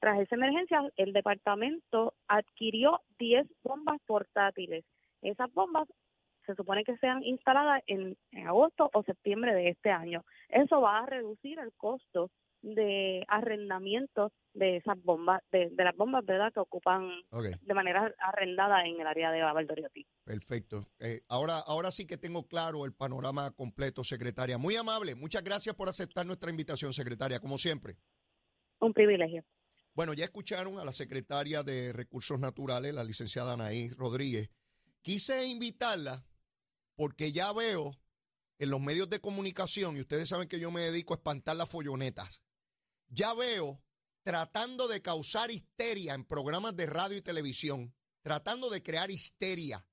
Tras 0.00 0.20
esa 0.20 0.36
emergencia, 0.36 0.90
el 0.96 1.12
departamento 1.12 2.14
adquirió 2.28 3.00
10 3.18 3.46
bombas 3.62 4.00
portátiles. 4.06 4.84
Esas 5.20 5.52
bombas 5.52 5.86
se 6.48 6.54
supone 6.54 6.82
que 6.82 6.96
sean 6.96 7.22
instaladas 7.22 7.82
en, 7.86 8.16
agosto 8.46 8.90
o 8.94 9.02
septiembre 9.02 9.54
de 9.54 9.68
este 9.68 9.90
año. 9.90 10.24
Eso 10.48 10.80
va 10.80 11.00
a 11.00 11.06
reducir 11.06 11.58
el 11.58 11.72
costo 11.74 12.30
de 12.62 13.24
arrendamiento 13.28 14.32
de 14.52 14.78
esas 14.78 15.00
bombas, 15.02 15.42
de, 15.52 15.70
las 15.76 15.96
bombas, 15.96 16.24
¿verdad?, 16.24 16.52
que 16.52 16.60
ocupan 16.60 17.08
de 17.30 17.74
manera 17.74 18.12
arrendada 18.18 18.84
en 18.84 19.00
el 19.00 19.06
área 19.06 19.30
de 19.30 19.42
Valdoriotti. 19.42 20.06
Perfecto. 20.24 20.88
Eh, 20.98 21.20
ahora, 21.28 21.58
ahora 21.66 21.90
sí 21.90 22.06
que 22.06 22.16
tengo 22.16 22.48
claro 22.48 22.84
el 22.84 22.92
panorama 22.92 23.50
completo, 23.52 24.02
secretaria. 24.02 24.58
Muy 24.58 24.74
amable. 24.76 25.14
Muchas 25.14 25.44
gracias 25.44 25.74
por 25.76 25.88
aceptar 25.88 26.26
nuestra 26.26 26.50
invitación, 26.50 26.92
secretaria, 26.92 27.38
como 27.38 27.58
siempre. 27.58 27.96
Un 28.80 28.92
privilegio. 28.92 29.44
Bueno, 29.94 30.14
ya 30.14 30.24
escucharon 30.24 30.78
a 30.78 30.84
la 30.84 30.92
secretaria 30.92 31.62
de 31.62 31.92
Recursos 31.92 32.38
Naturales, 32.38 32.94
la 32.94 33.04
licenciada 33.04 33.54
Anaí 33.54 33.88
Rodríguez. 33.90 34.50
Quise 35.02 35.46
invitarla 35.46 36.24
porque 36.96 37.32
ya 37.32 37.52
veo 37.52 37.92
en 38.58 38.70
los 38.70 38.80
medios 38.80 39.08
de 39.08 39.20
comunicación, 39.20 39.96
y 39.96 40.00
ustedes 40.00 40.28
saben 40.28 40.48
que 40.48 40.60
yo 40.60 40.70
me 40.70 40.82
dedico 40.82 41.14
a 41.14 41.16
espantar 41.16 41.56
las 41.56 41.68
follonetas, 41.68 42.40
ya 43.08 43.32
veo 43.34 43.82
tratando 44.22 44.88
de 44.88 45.00
causar 45.00 45.50
histeria 45.50 46.14
en 46.14 46.24
programas 46.24 46.76
de 46.76 46.86
radio 46.86 47.16
y 47.16 47.22
televisión, 47.22 47.94
tratando 48.22 48.68
de 48.68 48.82
crear 48.82 49.10
histeria. 49.10 49.86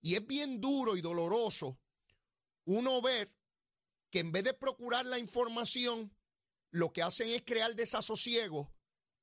Y 0.00 0.14
es 0.14 0.26
bien 0.26 0.60
duro 0.60 0.96
y 0.96 1.00
doloroso 1.00 1.78
uno 2.64 3.02
ver 3.02 3.34
que 4.10 4.20
en 4.20 4.30
vez 4.30 4.44
de 4.44 4.54
procurar 4.54 5.06
la 5.06 5.18
información, 5.18 6.14
lo 6.70 6.92
que 6.92 7.02
hacen 7.02 7.28
es 7.28 7.42
crear 7.42 7.74
desasosiego 7.74 8.72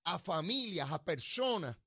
a 0.04 0.20
familias, 0.20 0.92
a 0.92 1.04
personas 1.04 1.78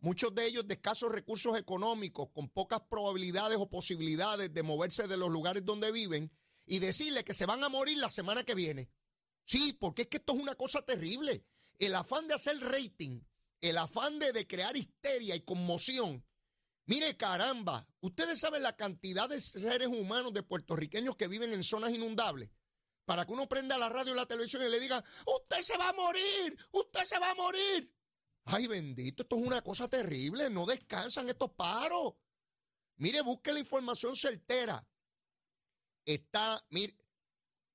muchos 0.00 0.34
de 0.34 0.46
ellos 0.46 0.66
de 0.66 0.74
escasos 0.74 1.12
recursos 1.12 1.56
económicos, 1.58 2.30
con 2.32 2.48
pocas 2.48 2.80
probabilidades 2.90 3.58
o 3.58 3.68
posibilidades 3.68 4.52
de 4.52 4.62
moverse 4.62 5.06
de 5.06 5.16
los 5.16 5.30
lugares 5.30 5.64
donde 5.64 5.92
viven, 5.92 6.32
y 6.70 6.78
decirle 6.78 7.24
que 7.24 7.34
se 7.34 7.46
van 7.46 7.64
a 7.64 7.68
morir 7.68 7.98
la 7.98 8.08
semana 8.10 8.44
que 8.44 8.54
viene. 8.54 8.88
Sí, 9.44 9.72
porque 9.72 10.02
es 10.02 10.08
que 10.08 10.18
esto 10.18 10.34
es 10.34 10.40
una 10.40 10.54
cosa 10.54 10.82
terrible. 10.82 11.44
El 11.80 11.96
afán 11.96 12.28
de 12.28 12.34
hacer 12.34 12.56
rating, 12.60 13.20
el 13.60 13.76
afán 13.76 14.20
de, 14.20 14.46
crear 14.46 14.76
histeria 14.76 15.34
y 15.34 15.40
conmoción. 15.40 16.24
Mire, 16.86 17.16
caramba, 17.16 17.88
ustedes 17.98 18.38
saben 18.38 18.62
la 18.62 18.76
cantidad 18.76 19.28
de 19.28 19.40
seres 19.40 19.88
humanos 19.88 20.32
de 20.32 20.44
puertorriqueños 20.44 21.16
que 21.16 21.26
viven 21.26 21.52
en 21.52 21.64
zonas 21.64 21.90
inundables. 21.90 22.50
Para 23.04 23.26
que 23.26 23.32
uno 23.32 23.48
prenda 23.48 23.76
la 23.76 23.88
radio 23.88 24.12
y 24.12 24.16
la 24.16 24.26
televisión 24.26 24.62
y 24.62 24.68
le 24.68 24.78
diga, 24.78 25.02
usted 25.26 25.62
se 25.62 25.76
va 25.76 25.88
a 25.88 25.92
morir, 25.92 26.56
usted 26.70 27.04
se 27.04 27.18
va 27.18 27.30
a 27.30 27.34
morir. 27.34 27.92
Ay, 28.44 28.68
bendito, 28.68 29.24
esto 29.24 29.36
es 29.36 29.42
una 29.42 29.60
cosa 29.62 29.88
terrible. 29.88 30.48
No 30.50 30.66
descansan 30.66 31.28
estos 31.28 31.50
paros. 31.50 32.14
Mire, 32.98 33.22
busque 33.22 33.52
la 33.52 33.58
información 33.58 34.14
certera. 34.14 34.86
Está, 36.04 36.64
mire, 36.70 36.96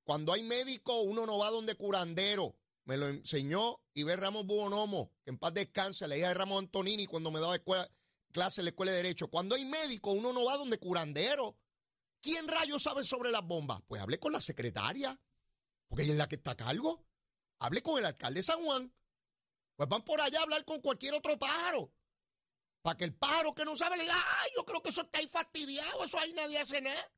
cuando 0.04 0.32
hay 0.32 0.42
médico, 0.42 1.00
uno 1.00 1.26
no 1.26 1.38
va 1.38 1.50
donde 1.50 1.74
curandero. 1.74 2.56
Me 2.84 2.96
lo 2.96 3.08
enseñó 3.08 3.80
Iber 3.94 4.20
Ramos 4.20 4.46
Buonomo, 4.46 5.12
que 5.24 5.30
en 5.30 5.38
paz 5.38 5.52
descanse, 5.52 6.06
la 6.06 6.16
hija 6.16 6.28
de 6.28 6.34
Ramos 6.34 6.60
Antonini 6.60 7.06
cuando 7.06 7.32
me 7.32 7.40
daba 7.40 7.58
clase 8.30 8.60
en 8.60 8.66
la 8.66 8.70
escuela 8.70 8.92
de 8.92 8.98
Derecho. 8.98 9.28
Cuando 9.28 9.56
hay 9.56 9.64
médico, 9.64 10.12
uno 10.12 10.32
no 10.32 10.44
va 10.44 10.56
donde 10.56 10.78
curandero. 10.78 11.58
¿Quién 12.20 12.46
rayos 12.46 12.82
sabe 12.82 13.02
sobre 13.02 13.32
las 13.32 13.44
bombas? 13.44 13.80
Pues 13.88 14.00
hable 14.00 14.20
con 14.20 14.32
la 14.32 14.40
secretaria, 14.40 15.18
porque 15.88 16.04
ella 16.04 16.12
es 16.12 16.18
la 16.18 16.28
que 16.28 16.36
está 16.36 16.52
a 16.52 16.56
cargo. 16.56 17.04
Hable 17.58 17.82
con 17.82 17.98
el 17.98 18.04
alcalde 18.04 18.38
de 18.38 18.44
San 18.44 18.62
Juan. 18.62 18.94
Pues 19.74 19.88
van 19.88 20.04
por 20.04 20.20
allá 20.20 20.38
a 20.38 20.42
hablar 20.42 20.64
con 20.64 20.80
cualquier 20.80 21.14
otro 21.14 21.36
pájaro. 21.38 21.92
Para 22.82 22.96
que 22.96 23.04
el 23.04 23.14
pájaro 23.14 23.54
que 23.54 23.64
no 23.64 23.76
sabe 23.76 23.96
le 23.96 24.04
diga, 24.04 24.14
ay, 24.14 24.50
yo 24.54 24.64
creo 24.64 24.80
que 24.82 24.90
eso 24.90 25.02
está 25.02 25.18
ahí 25.18 25.26
fastidiado, 25.26 26.04
eso 26.04 26.18
ahí 26.18 26.32
nadie 26.32 26.58
hace 26.58 26.80
nada. 26.80 27.12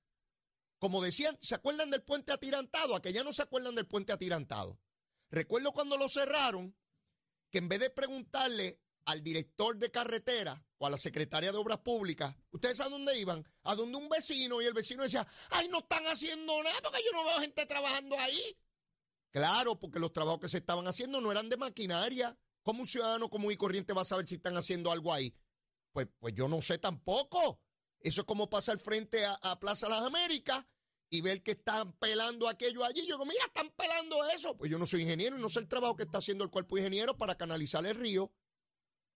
Como 0.79 1.03
decían, 1.03 1.37
¿se 1.41 1.55
acuerdan 1.55 1.91
del 1.91 2.03
puente 2.03 2.33
atirantado? 2.33 2.95
A 2.95 3.03
que 3.03 3.13
ya 3.13 3.25
no 3.25 3.33
se 3.33 3.43
acuerdan 3.43 3.75
del 3.75 3.87
puente 3.87 4.13
atirantado. 4.13 4.79
Recuerdo 5.31 5.73
cuando 5.73 5.97
lo 5.97 6.09
cerraron, 6.09 6.77
que 7.51 7.59
en 7.59 7.69
vez 7.69 7.81
de 7.81 7.91
preguntarle 7.91 8.81
al 9.07 9.23
director 9.23 9.77
de 9.77 9.91
carretera 9.91 10.65
o 10.79 10.87
a 10.87 10.91
la 10.91 10.99
secretaria 10.99 11.51
de 11.51 11.59
Obras 11.59 11.79
Públicas, 11.79 12.35
¿ustedes 12.51 12.81
a 12.81 12.89
dónde 12.89 13.19
iban? 13.19 13.47
A 13.65 13.75
donde 13.75 13.99
un 13.99 14.09
vecino 14.09 14.61
y 14.63 14.67
el 14.67 14.75
vecino 14.75 15.03
decía, 15.03 15.27
ay, 15.51 15.69
no 15.69 15.79
están 15.79 16.07
haciendo 16.07 16.63
nada 16.63 16.81
porque 16.83 17.03
yo 17.05 17.13
no 17.13 17.25
veo 17.25 17.41
gente 17.41 17.67
trabajando 17.67 18.19
ahí. 18.19 18.57
Claro, 19.31 19.79
porque 19.79 19.99
los 19.99 20.13
trabajos 20.13 20.41
que 20.41 20.49
se 20.49 20.59
estaban 20.59 20.87
haciendo 20.87 21.21
no 21.21 21.33
eran 21.33 21.49
de 21.49 21.57
maquinaria. 21.57 22.39
¿Cómo 22.63 22.81
un 22.81 22.87
ciudadano 22.87 23.31
común 23.31 23.53
y 23.53 23.57
corriente 23.57 23.93
va 23.93 24.03
a 24.03 24.07
saber 24.07 24.27
si 24.27 24.37
están 24.37 24.57
haciendo 24.57 24.93
algo 24.93 25.13
ahí? 25.13 25.35
Pues, 25.93 26.07
pues 26.19 26.35
yo 26.35 26.49
no 26.49 26.61
sé 26.63 26.79
tampoco. 26.79 27.61
Eso 28.01 28.21
es 28.21 28.27
como 28.27 28.49
pasar 28.49 28.79
frente 28.79 29.25
a, 29.25 29.59
Plaza 29.59 29.89
Las 29.89 30.03
Américas 30.03 30.65
y 31.11 31.21
ver 31.21 31.43
que 31.43 31.53
están 31.53 31.93
pelando 31.95 32.49
aquello 32.49 32.85
allí. 32.85 33.01
Yo 33.01 33.17
digo, 33.17 33.27
mira, 33.27 33.45
están 33.47 33.71
pelando 33.71 34.25
eso. 34.31 34.57
Pues 34.57 34.71
yo 34.71 34.79
no 34.79 34.87
soy 34.87 35.03
ingeniero 35.03 35.37
y 35.37 35.41
no 35.41 35.49
sé 35.49 35.61
el 35.61 35.69
trabajo 35.69 35.97
que 35.97 36.05
está 36.05 36.19
haciendo 36.19 36.45
el 36.45 36.51
cuerpo 36.51 36.79
ingeniero 36.79 37.17
para 37.17 37.37
canalizar 37.37 37.85
el 37.87 37.95
río. 37.95 38.33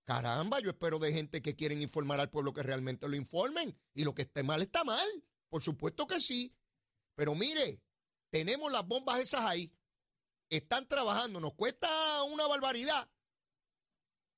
Caramba, 0.04 0.58
yo 0.60 0.70
espero 0.70 0.98
de 0.98 1.12
gente 1.12 1.42
que 1.42 1.54
quieren 1.54 1.80
informar 1.80 2.18
al 2.18 2.30
pueblo 2.30 2.52
que 2.52 2.62
realmente 2.62 3.08
lo 3.08 3.16
informen. 3.16 3.78
Y 3.94 4.04
lo 4.04 4.14
que 4.14 4.22
esté 4.22 4.42
mal 4.42 4.62
está 4.62 4.84
mal. 4.84 5.24
Por 5.48 5.62
supuesto 5.62 6.06
que 6.06 6.20
sí. 6.20 6.56
Pero 7.14 7.34
mire, 7.34 7.82
tenemos 8.30 8.72
las 8.72 8.86
bombas 8.86 9.20
esas 9.20 9.42
ahí. 9.42 9.72
Están 10.50 10.88
trabajando. 10.88 11.38
Nos 11.38 11.54
cuesta 11.54 11.88
una 12.24 12.46
barbaridad. 12.46 13.08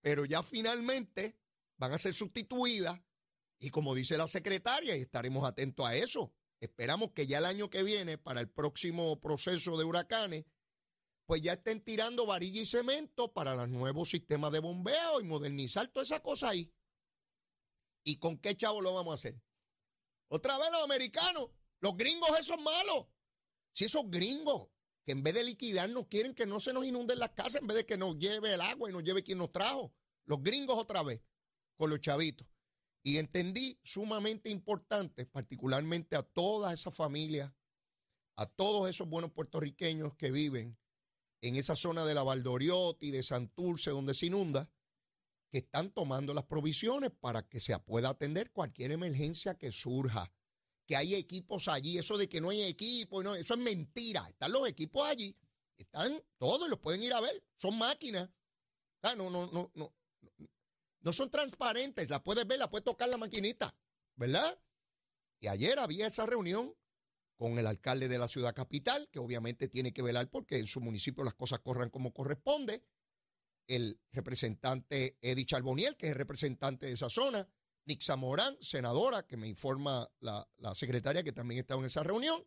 Pero 0.02 0.26
ya 0.26 0.42
finalmente 0.42 1.38
van 1.76 1.92
a 1.92 1.98
ser 1.98 2.12
sustituidas. 2.14 3.00
Y 3.64 3.70
como 3.70 3.94
dice 3.94 4.18
la 4.18 4.26
secretaria, 4.26 4.96
y 4.96 5.00
estaremos 5.00 5.46
atentos 5.46 5.86
a 5.86 5.94
eso, 5.94 6.32
Esperamos 6.64 7.12
que 7.12 7.26
ya 7.26 7.38
el 7.38 7.44
año 7.44 7.68
que 7.68 7.82
viene, 7.82 8.16
para 8.16 8.40
el 8.40 8.48
próximo 8.48 9.20
proceso 9.20 9.76
de 9.76 9.84
huracanes, 9.84 10.46
pues 11.26 11.42
ya 11.42 11.52
estén 11.52 11.82
tirando 11.82 12.24
varilla 12.24 12.62
y 12.62 12.64
cemento 12.64 13.34
para 13.34 13.54
los 13.54 13.68
nuevos 13.68 14.08
sistemas 14.08 14.50
de 14.50 14.60
bombeo 14.60 15.20
y 15.20 15.24
modernizar 15.24 15.88
toda 15.88 16.04
esa 16.04 16.22
cosa 16.22 16.48
ahí. 16.48 16.72
¿Y 18.02 18.16
con 18.16 18.38
qué 18.38 18.56
chavo 18.56 18.80
lo 18.80 18.94
vamos 18.94 19.12
a 19.12 19.14
hacer? 19.16 19.42
Otra 20.28 20.56
vez 20.56 20.70
los 20.72 20.84
americanos, 20.84 21.50
los 21.80 21.98
gringos 21.98 22.30
esos 22.40 22.58
malos. 22.62 23.08
Si 23.74 23.84
esos 23.84 24.10
gringos 24.10 24.68
que 25.04 25.12
en 25.12 25.22
vez 25.22 25.34
de 25.34 25.44
liquidarnos 25.44 26.06
quieren 26.06 26.34
que 26.34 26.46
no 26.46 26.60
se 26.60 26.72
nos 26.72 26.86
inunden 26.86 27.18
las 27.18 27.32
casas, 27.32 27.56
en 27.56 27.66
vez 27.66 27.76
de 27.76 27.84
que 27.84 27.98
nos 27.98 28.18
lleve 28.18 28.54
el 28.54 28.62
agua 28.62 28.88
y 28.88 28.92
nos 28.94 29.04
lleve 29.04 29.22
quien 29.22 29.36
nos 29.36 29.52
trajo. 29.52 29.92
Los 30.24 30.42
gringos 30.42 30.78
otra 30.78 31.02
vez, 31.02 31.20
con 31.76 31.90
los 31.90 32.00
chavitos. 32.00 32.46
Y 33.06 33.18
entendí 33.18 33.78
sumamente 33.84 34.48
importante, 34.48 35.26
particularmente 35.26 36.16
a 36.16 36.22
todas 36.22 36.72
esas 36.72 36.94
familias, 36.94 37.52
a 38.36 38.46
todos 38.46 38.88
esos 38.88 39.08
buenos 39.08 39.30
puertorriqueños 39.30 40.14
que 40.14 40.30
viven 40.30 40.78
en 41.42 41.56
esa 41.56 41.76
zona 41.76 42.06
de 42.06 42.14
la 42.14 42.22
Valdoriotti, 42.22 43.10
de 43.10 43.22
Santurce, 43.22 43.90
donde 43.90 44.14
se 44.14 44.26
inunda, 44.26 44.70
que 45.50 45.58
están 45.58 45.90
tomando 45.90 46.32
las 46.32 46.44
provisiones 46.44 47.10
para 47.10 47.46
que 47.46 47.60
se 47.60 47.78
pueda 47.78 48.08
atender 48.08 48.50
cualquier 48.50 48.92
emergencia 48.92 49.58
que 49.58 49.70
surja. 49.70 50.32
Que 50.86 50.96
hay 50.96 51.14
equipos 51.14 51.68
allí, 51.68 51.98
eso 51.98 52.16
de 52.16 52.28
que 52.28 52.40
no 52.40 52.48
hay 52.50 52.62
equipo, 52.62 53.22
eso 53.34 53.54
es 53.54 53.60
mentira. 53.60 54.26
Están 54.28 54.50
los 54.52 54.66
equipos 54.66 55.06
allí, 55.06 55.36
están 55.76 56.22
todos, 56.38 56.70
los 56.70 56.78
pueden 56.78 57.02
ir 57.02 57.12
a 57.12 57.20
ver, 57.20 57.44
son 57.58 57.76
máquinas. 57.76 58.30
Ah, 59.02 59.14
no, 59.14 59.28
no, 59.28 59.46
no, 59.52 59.70
no, 59.74 59.94
no 61.04 61.12
son 61.12 61.30
transparentes, 61.30 62.08
la 62.08 62.24
puedes 62.24 62.46
ver, 62.46 62.58
la 62.58 62.70
puedes 62.70 62.84
tocar 62.84 63.08
la 63.08 63.18
maquinita, 63.18 63.76
¿verdad? 64.16 64.58
Y 65.38 65.48
ayer 65.48 65.78
había 65.78 66.06
esa 66.06 66.24
reunión 66.24 66.74
con 67.36 67.58
el 67.58 67.66
alcalde 67.66 68.08
de 68.08 68.16
la 68.16 68.26
ciudad 68.26 68.54
capital, 68.54 69.08
que 69.12 69.18
obviamente 69.18 69.68
tiene 69.68 69.92
que 69.92 70.00
velar 70.00 70.30
porque 70.30 70.58
en 70.58 70.66
su 70.66 70.80
municipio 70.80 71.22
las 71.22 71.34
cosas 71.34 71.60
corran 71.60 71.90
como 71.90 72.14
corresponde, 72.14 72.82
el 73.66 74.00
representante 74.12 75.18
Eddie 75.20 75.44
Charboniel, 75.44 75.96
que 75.96 76.08
es 76.08 76.16
representante 76.16 76.86
de 76.86 76.92
esa 76.92 77.10
zona, 77.10 77.46
Nixa 77.84 78.16
Morán, 78.16 78.56
senadora, 78.62 79.26
que 79.26 79.36
me 79.36 79.46
informa 79.46 80.10
la, 80.20 80.48
la 80.56 80.74
secretaria 80.74 81.22
que 81.22 81.32
también 81.32 81.60
estaba 81.60 81.82
en 81.82 81.86
esa 81.86 82.02
reunión, 82.02 82.46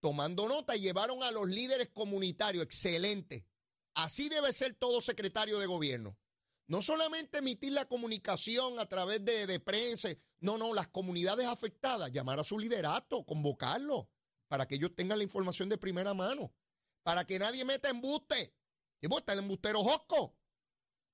tomando 0.00 0.48
nota 0.48 0.76
y 0.76 0.80
llevaron 0.80 1.22
a 1.22 1.30
los 1.30 1.48
líderes 1.48 1.90
comunitarios, 1.90 2.64
excelente. 2.64 3.46
Así 3.94 4.28
debe 4.28 4.52
ser 4.52 4.74
todo 4.74 5.00
secretario 5.00 5.60
de 5.60 5.66
gobierno. 5.66 6.18
No 6.66 6.80
solamente 6.80 7.38
emitir 7.38 7.72
la 7.72 7.86
comunicación 7.86 8.78
a 8.78 8.88
través 8.88 9.24
de, 9.24 9.60
prensa, 9.60 10.08
no, 10.40 10.56
no, 10.56 10.72
las 10.72 10.88
comunidades 10.88 11.46
afectadas, 11.46 12.10
llamar 12.10 12.40
a 12.40 12.44
su 12.44 12.58
liderato, 12.58 13.24
convocarlo, 13.24 14.08
para 14.48 14.66
que 14.66 14.76
ellos 14.76 14.92
tengan 14.96 15.18
la 15.18 15.24
información 15.24 15.68
de 15.68 15.76
primera 15.76 16.14
mano, 16.14 16.54
para 17.02 17.26
que 17.26 17.38
nadie 17.38 17.64
meta 17.64 17.90
embuste. 17.90 18.54
Y 19.00 19.06
vos 19.08 19.18
está 19.18 19.34
el 19.34 19.40
embustero 19.40 19.82
Josco 19.82 20.34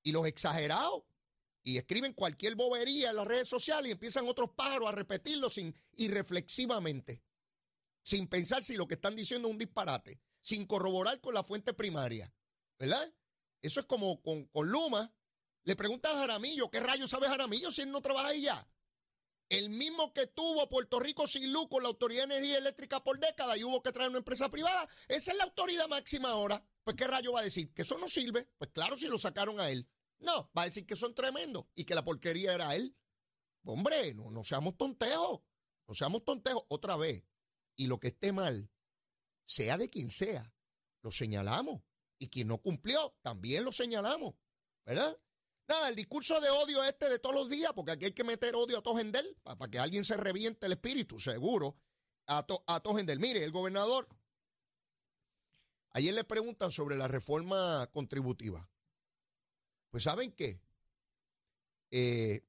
y 0.04 0.12
los 0.12 0.26
exagerados. 0.26 1.02
Y 1.62 1.76
escriben 1.76 2.14
cualquier 2.14 2.54
bobería 2.54 3.10
en 3.10 3.16
las 3.16 3.26
redes 3.26 3.48
sociales 3.48 3.88
y 3.88 3.92
empiezan 3.92 4.28
otros 4.28 4.50
pájaros 4.56 4.88
a 4.88 4.92
repetirlo 4.92 5.50
sin, 5.50 5.74
irreflexivamente, 5.96 7.22
sin 8.02 8.28
pensar 8.28 8.62
si 8.64 8.76
lo 8.76 8.88
que 8.88 8.94
están 8.94 9.14
diciendo 9.14 9.48
es 9.48 9.52
un 9.52 9.58
disparate, 9.58 10.20
sin 10.40 10.64
corroborar 10.64 11.20
con 11.20 11.34
la 11.34 11.42
fuente 11.42 11.74
primaria. 11.74 12.32
¿Verdad? 12.78 13.12
Eso 13.60 13.80
es 13.80 13.86
como 13.86 14.22
con, 14.22 14.46
con 14.46 14.70
Luma, 14.70 15.12
le 15.64 15.76
pregunta 15.76 16.10
a 16.10 16.18
Jaramillo, 16.18 16.70
¿qué 16.70 16.80
rayos 16.80 17.10
sabe 17.10 17.28
Jaramillo 17.28 17.70
si 17.70 17.82
él 17.82 17.90
no 17.90 18.00
trabaja 18.00 18.28
ahí 18.28 18.42
ya? 18.42 18.68
El 19.48 19.68
mismo 19.68 20.12
que 20.12 20.28
tuvo 20.28 20.68
Puerto 20.68 21.00
Rico 21.00 21.26
sin 21.26 21.52
luz 21.52 21.68
con 21.68 21.82
la 21.82 21.88
Autoridad 21.88 22.28
de 22.28 22.36
Energía 22.36 22.58
Eléctrica 22.58 23.02
por 23.02 23.18
décadas 23.18 23.58
y 23.58 23.64
hubo 23.64 23.82
que 23.82 23.90
traer 23.90 24.08
una 24.08 24.18
empresa 24.18 24.48
privada, 24.48 24.88
esa 25.08 25.32
es 25.32 25.38
la 25.38 25.44
autoridad 25.44 25.88
máxima 25.88 26.30
ahora. 26.30 26.64
Pues 26.84 26.96
¿qué 26.96 27.06
rayo 27.06 27.32
va 27.32 27.40
a 27.40 27.44
decir? 27.44 27.74
¿Que 27.74 27.82
eso 27.82 27.98
no 27.98 28.08
sirve? 28.08 28.48
Pues 28.58 28.70
claro, 28.70 28.96
si 28.96 29.06
lo 29.08 29.18
sacaron 29.18 29.58
a 29.58 29.68
él. 29.70 29.88
No, 30.20 30.50
va 30.56 30.62
a 30.62 30.64
decir 30.66 30.86
que 30.86 30.96
son 30.96 31.14
tremendos 31.14 31.66
y 31.74 31.84
que 31.84 31.94
la 31.94 32.04
porquería 32.04 32.54
era 32.54 32.74
él. 32.76 32.96
Hombre, 33.64 34.14
no, 34.14 34.30
no 34.30 34.44
seamos 34.44 34.76
tontejos. 34.76 35.40
No 35.88 35.94
seamos 35.94 36.24
tontejos 36.24 36.64
otra 36.68 36.96
vez. 36.96 37.24
Y 37.74 37.86
lo 37.86 37.98
que 37.98 38.08
esté 38.08 38.32
mal, 38.32 38.70
sea 39.46 39.76
de 39.78 39.90
quien 39.90 40.10
sea, 40.10 40.54
lo 41.02 41.10
señalamos. 41.10 41.82
Y 42.18 42.28
quien 42.28 42.48
no 42.48 42.58
cumplió, 42.58 43.16
también 43.22 43.64
lo 43.64 43.72
señalamos. 43.72 44.34
¿Verdad? 44.84 45.18
Nada, 45.70 45.88
el 45.88 45.94
discurso 45.94 46.40
de 46.40 46.50
odio 46.50 46.83
este 46.83 47.09
de 47.09 47.20
todos 47.20 47.33
los 47.33 47.48
días, 47.48 47.70
porque 47.76 47.92
aquí 47.92 48.06
hay 48.06 48.12
que 48.12 48.24
meter 48.24 48.56
odio 48.56 48.78
a 48.78 48.83
Tojendel 48.83 49.37
para, 49.44 49.70
que 49.70 49.78
alguien 49.78 50.04
se 50.04 50.16
reviente 50.16 50.66
el 50.66 50.72
espíritu, 50.72 51.20
seguro, 51.20 51.76
a, 52.26 52.44
to, 52.44 52.64
a. 52.66 52.83
Mire, 53.20 53.44
el 53.44 53.52
gobernador, 53.52 54.09
ayer 55.92 56.12
le 56.12 56.24
preguntan 56.24 56.72
sobre 56.72 56.96
la 56.96 57.06
reforma 57.06 57.88
contributiva. 57.92 58.68
Pues 59.90 60.02
¿saben 60.02 60.33
qué? 60.33 60.61
Eh, 61.92 62.44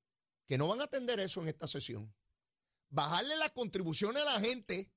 que 0.48 0.58
no 0.58 0.68
van 0.68 0.82
a 0.82 0.86
atender 0.86 1.20
eso 1.20 1.44
en 1.44 1.50
esta 1.50 1.68
sesión. 1.68 2.12
Bajarle 2.90 3.38
las 3.38 3.52
contribuciones 3.52 4.24
a 4.24 4.34
la 4.34 4.40
gente. 4.40 4.92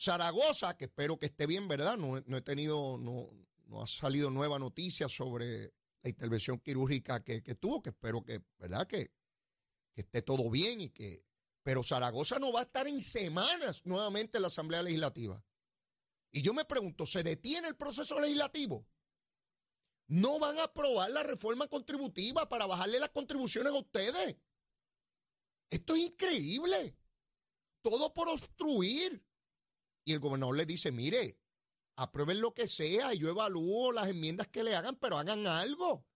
Zaragoza, 0.00 0.78
que 0.78 0.86
espero 0.86 1.18
que 1.18 1.26
esté 1.26 1.46
bien, 1.46 1.68
¿verdad? 1.68 1.98
No, 1.98 2.22
no 2.24 2.36
he 2.38 2.42
tenido, 2.42 2.96
no, 2.96 3.28
no 3.66 3.82
ha 3.82 3.86
salido 3.86 4.30
nueva 4.30 4.58
noticia 4.58 5.10
sobre 5.10 5.74
la 6.04 6.10
intervención 6.10 6.60
quirúrgica 6.60 7.24
que, 7.24 7.40
tuvo, 7.54 7.82
que 7.82 7.88
espero 7.88 8.22
que, 8.22 8.44
¿verdad? 8.58 8.86
Que, 8.86 9.10
que 9.94 10.02
esté 10.02 10.22
todo 10.22 10.50
bien 10.50 10.82
y 10.82 10.90
que... 10.90 11.24
Pero 11.62 11.82
Zaragoza 11.82 12.38
no 12.38 12.52
va 12.52 12.60
a 12.60 12.64
estar 12.64 12.86
en 12.86 13.00
semanas 13.00 13.86
nuevamente 13.86 14.36
en 14.36 14.42
la 14.42 14.48
Asamblea 14.48 14.82
Legislativa. 14.82 15.42
Y 16.30 16.42
yo 16.42 16.52
me 16.52 16.66
pregunto, 16.66 17.06
¿se 17.06 17.22
detiene 17.22 17.68
el 17.68 17.76
proceso 17.76 18.20
legislativo? 18.20 18.86
No 20.08 20.38
van 20.38 20.58
a 20.58 20.64
aprobar 20.64 21.10
la 21.10 21.22
reforma 21.22 21.68
contributiva 21.68 22.46
para 22.50 22.66
bajarle 22.66 23.00
las 23.00 23.08
contribuciones 23.08 23.72
a 23.72 23.76
ustedes. 23.76 24.36
Esto 25.70 25.94
es 25.94 26.02
increíble. 26.02 26.98
Todo 27.80 28.12
por 28.12 28.28
obstruir. 28.28 29.24
Y 30.04 30.12
el 30.12 30.20
gobernador 30.20 30.54
le 30.54 30.66
dice, 30.66 30.92
mire, 30.92 31.38
aprueben 31.96 32.40
lo 32.40 32.54
que 32.54 32.66
sea 32.66 33.14
yo 33.14 33.28
evalúo 33.28 33.92
las 33.92 34.08
enmiendas 34.08 34.48
que 34.48 34.64
le 34.64 34.74
hagan, 34.74 34.96
pero 34.96 35.18
hagan 35.18 35.46
algo. 35.46 36.06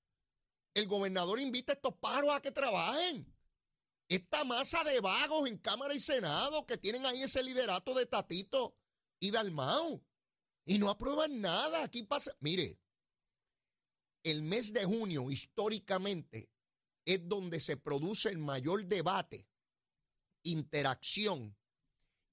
El 0.75 0.87
gobernador 0.87 1.41
invita 1.41 1.73
a 1.73 1.77
estos 1.77 1.95
pájaros 1.95 2.35
a 2.35 2.41
que 2.41 2.53
trabajen. 2.53 3.35
Esta 4.09 4.45
masa 4.45 4.85
de 4.85 5.01
vagos 5.01 5.49
en 5.49 5.59
Cámara 5.59 5.95
y 5.95 6.01
Senado 6.01 6.65
que 6.67 6.79
tienen 6.79 7.05
ahí 7.05 7.23
ese 7.23 7.43
liderato 7.43 7.95
de 7.95 8.07
Tatito 8.07 8.77
y 9.21 9.31
Dalmau 9.31 10.03
y 10.65 10.79
no 10.79 10.89
aprueban 10.89 11.41
nada. 11.41 11.83
Aquí 11.83 12.05
pasa, 12.05 12.35
mire, 12.41 12.81
el 14.23 14.43
mes 14.43 14.73
de 14.73 14.85
junio 14.85 15.31
históricamente 15.31 16.51
es 17.05 17.29
donde 17.29 17.61
se 17.61 17.77
produce 17.77 18.29
el 18.29 18.39
mayor 18.39 18.87
debate, 18.87 19.49
interacción 20.43 21.58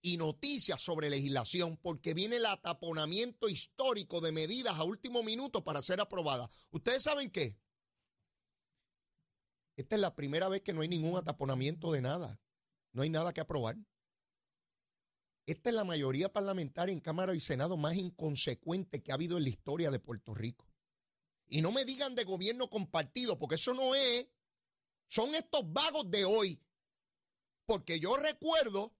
y 0.06 0.18
noticias 0.18 0.84
sobre 0.84 1.10
legislación 1.10 1.78
porque 1.78 2.14
viene 2.14 2.36
el 2.36 2.46
ataponamiento 2.46 3.50
histórico 3.50 4.22
de 4.22 4.32
medidas 4.32 4.78
a 4.78 4.84
último 4.84 5.24
minuto 5.24 5.64
para 5.64 5.82
ser 5.82 6.00
aprobadas. 6.00 6.48
¿Ustedes 6.70 7.02
saben 7.02 7.32
qué? 7.32 7.58
Esta 9.76 9.96
es 9.96 10.02
la 10.02 10.16
primera 10.16 10.48
vez 10.48 10.62
que 10.62 10.74
no 10.74 10.82
hay 10.82 10.90
ningún 10.90 11.18
ataponamiento 11.18 11.92
de 11.92 12.02
nada. 12.02 12.40
No 12.94 13.02
hay 13.02 13.10
nada 13.10 13.34
que 13.34 13.42
aprobar. 13.42 13.78
Esta 15.48 15.70
es 15.72 15.76
la 15.76 15.84
mayoría 15.84 16.32
parlamentaria 16.32 16.94
en 16.94 17.00
Cámara 17.00 17.34
y 17.34 17.40
Senado 17.40 17.76
más 17.76 17.96
inconsecuente 17.96 19.02
que 19.02 19.12
ha 19.12 19.16
habido 19.16 19.38
en 19.38 19.44
la 19.44 19.50
historia 19.50 19.90
de 19.90 20.00
Puerto 20.00 20.36
Rico. 20.36 20.72
Y 21.48 21.64
no 21.64 21.72
me 21.72 21.84
digan 21.84 22.14
de 22.14 22.26
gobierno 22.26 22.70
compartido, 22.70 23.40
porque 23.40 23.56
eso 23.56 23.74
no 23.74 23.96
es. 23.96 24.28
Son 25.08 25.34
estos 25.34 25.64
vagos 25.74 26.12
de 26.12 26.26
hoy. 26.26 26.62
Porque 27.66 28.00
yo 28.00 28.18
recuerdo 28.18 28.94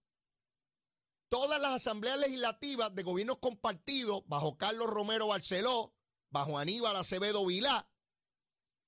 todas 1.28 1.60
las 1.60 1.72
asambleas 1.72 2.18
legislativas 2.18 2.94
de 2.94 3.02
gobiernos 3.02 3.38
compartidos 3.38 4.22
bajo 4.26 4.56
Carlos 4.56 4.88
Romero 4.88 5.28
Barceló, 5.28 5.94
bajo 6.30 6.58
Aníbal 6.58 6.96
Acevedo 6.96 7.44
Vilá, 7.46 7.90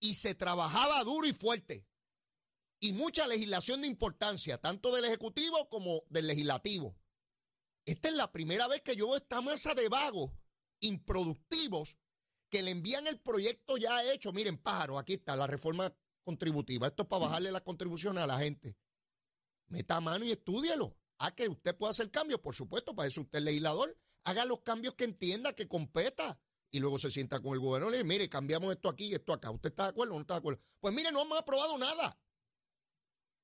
y 0.00 0.14
se 0.14 0.34
trabajaba 0.34 1.02
duro 1.04 1.26
y 1.26 1.32
fuerte. 1.32 1.86
Y 2.80 2.92
mucha 2.92 3.26
legislación 3.26 3.82
de 3.82 3.88
importancia, 3.88 4.58
tanto 4.58 4.94
del 4.94 5.04
Ejecutivo 5.04 5.68
como 5.68 6.04
del 6.08 6.28
Legislativo. 6.28 6.96
Esta 7.84 8.08
es 8.08 8.14
la 8.14 8.30
primera 8.30 8.68
vez 8.68 8.82
que 8.82 8.94
yo 8.94 9.08
veo 9.08 9.16
esta 9.16 9.40
masa 9.40 9.74
de 9.74 9.88
vagos 9.88 10.30
improductivos 10.80 11.98
que 12.50 12.62
le 12.62 12.70
envían 12.70 13.06
el 13.06 13.18
proyecto 13.18 13.76
ya 13.76 14.04
hecho. 14.12 14.32
Miren, 14.32 14.58
pájaro, 14.58 14.98
aquí 14.98 15.14
está 15.14 15.34
la 15.36 15.46
reforma 15.46 15.92
contributiva. 16.22 16.86
Esto 16.86 17.02
es 17.02 17.08
para 17.08 17.24
bajarle 17.26 17.50
las 17.50 17.62
contribuciones 17.62 18.22
a 18.22 18.26
la 18.26 18.38
gente. 18.38 18.76
Meta 19.66 20.00
mano 20.00 20.24
y 20.24 20.32
estúdielo. 20.32 20.96
A 21.18 21.34
que 21.34 21.48
usted 21.48 21.76
pueda 21.76 21.90
hacer 21.90 22.10
cambios, 22.10 22.40
por 22.40 22.54
supuesto, 22.54 22.94
para 22.94 23.08
eso 23.08 23.22
usted 23.22 23.38
es 23.38 23.44
legislador. 23.44 23.96
Haga 24.24 24.44
los 24.44 24.60
cambios 24.60 24.94
que 24.94 25.04
entienda, 25.04 25.54
que 25.54 25.66
competa. 25.66 26.40
Y 26.70 26.80
luego 26.80 26.98
se 26.98 27.10
sienta 27.10 27.40
con 27.40 27.54
el 27.54 27.60
gobierno 27.60 27.88
y 27.88 27.92
le 27.92 27.96
dice, 27.98 28.08
mire, 28.08 28.28
cambiamos 28.28 28.72
esto 28.72 28.88
aquí 28.88 29.06
y 29.06 29.14
esto 29.14 29.32
acá. 29.32 29.50
¿Usted 29.50 29.70
está 29.70 29.84
de 29.84 29.88
acuerdo 29.90 30.14
o 30.14 30.16
no 30.16 30.20
está 30.20 30.34
de 30.34 30.38
acuerdo? 30.38 30.60
Pues 30.80 30.94
mire, 30.94 31.10
no 31.10 31.22
hemos 31.22 31.38
aprobado 31.38 31.76
nada. 31.78 32.20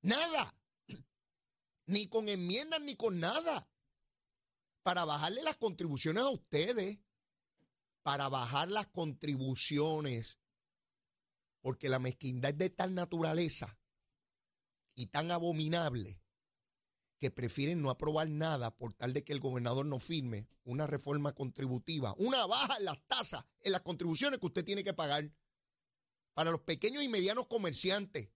Nada. 0.03 0.55
Ni 1.87 2.07
con 2.07 2.29
enmiendas 2.29 2.81
ni 2.81 2.95
con 2.95 3.19
nada. 3.19 3.69
Para 4.83 5.05
bajarle 5.05 5.43
las 5.43 5.57
contribuciones 5.57 6.23
a 6.23 6.29
ustedes. 6.29 6.99
Para 8.03 8.29
bajar 8.29 8.71
las 8.71 8.87
contribuciones. 8.89 10.39
Porque 11.61 11.89
la 11.89 11.99
mezquindad 11.99 12.51
es 12.51 12.59
de 12.59 12.71
tal 12.71 12.95
naturaleza 12.95 13.79
y 14.95 15.07
tan 15.07 15.31
abominable 15.31 16.21
que 17.25 17.31
prefieren 17.31 17.81
no 17.81 17.89
aprobar 17.89 18.29
nada 18.29 18.77
por 18.77 18.93
tal 18.93 19.15
de 19.15 19.25
que 19.25 19.33
el 19.33 19.41
gobernador 19.41 19.87
no 19.87 19.99
firme 19.99 20.47
una 20.63 20.87
reforma 20.87 21.35
contributiva, 21.35 22.15
una 22.19 22.45
baja 22.45 22.77
en 22.77 22.85
las 22.85 23.01
tasas, 23.07 23.47
en 23.63 23.73
las 23.73 23.81
contribuciones 23.81 24.41
que 24.41 24.45
usted 24.45 24.63
tiene 24.63 24.85
que 24.85 24.93
pagar 24.93 25.33
para 26.35 26.51
los 26.51 26.61
pequeños 26.61 27.03
y 27.03 27.09
medianos 27.09 27.47
comerciantes, 27.47 28.29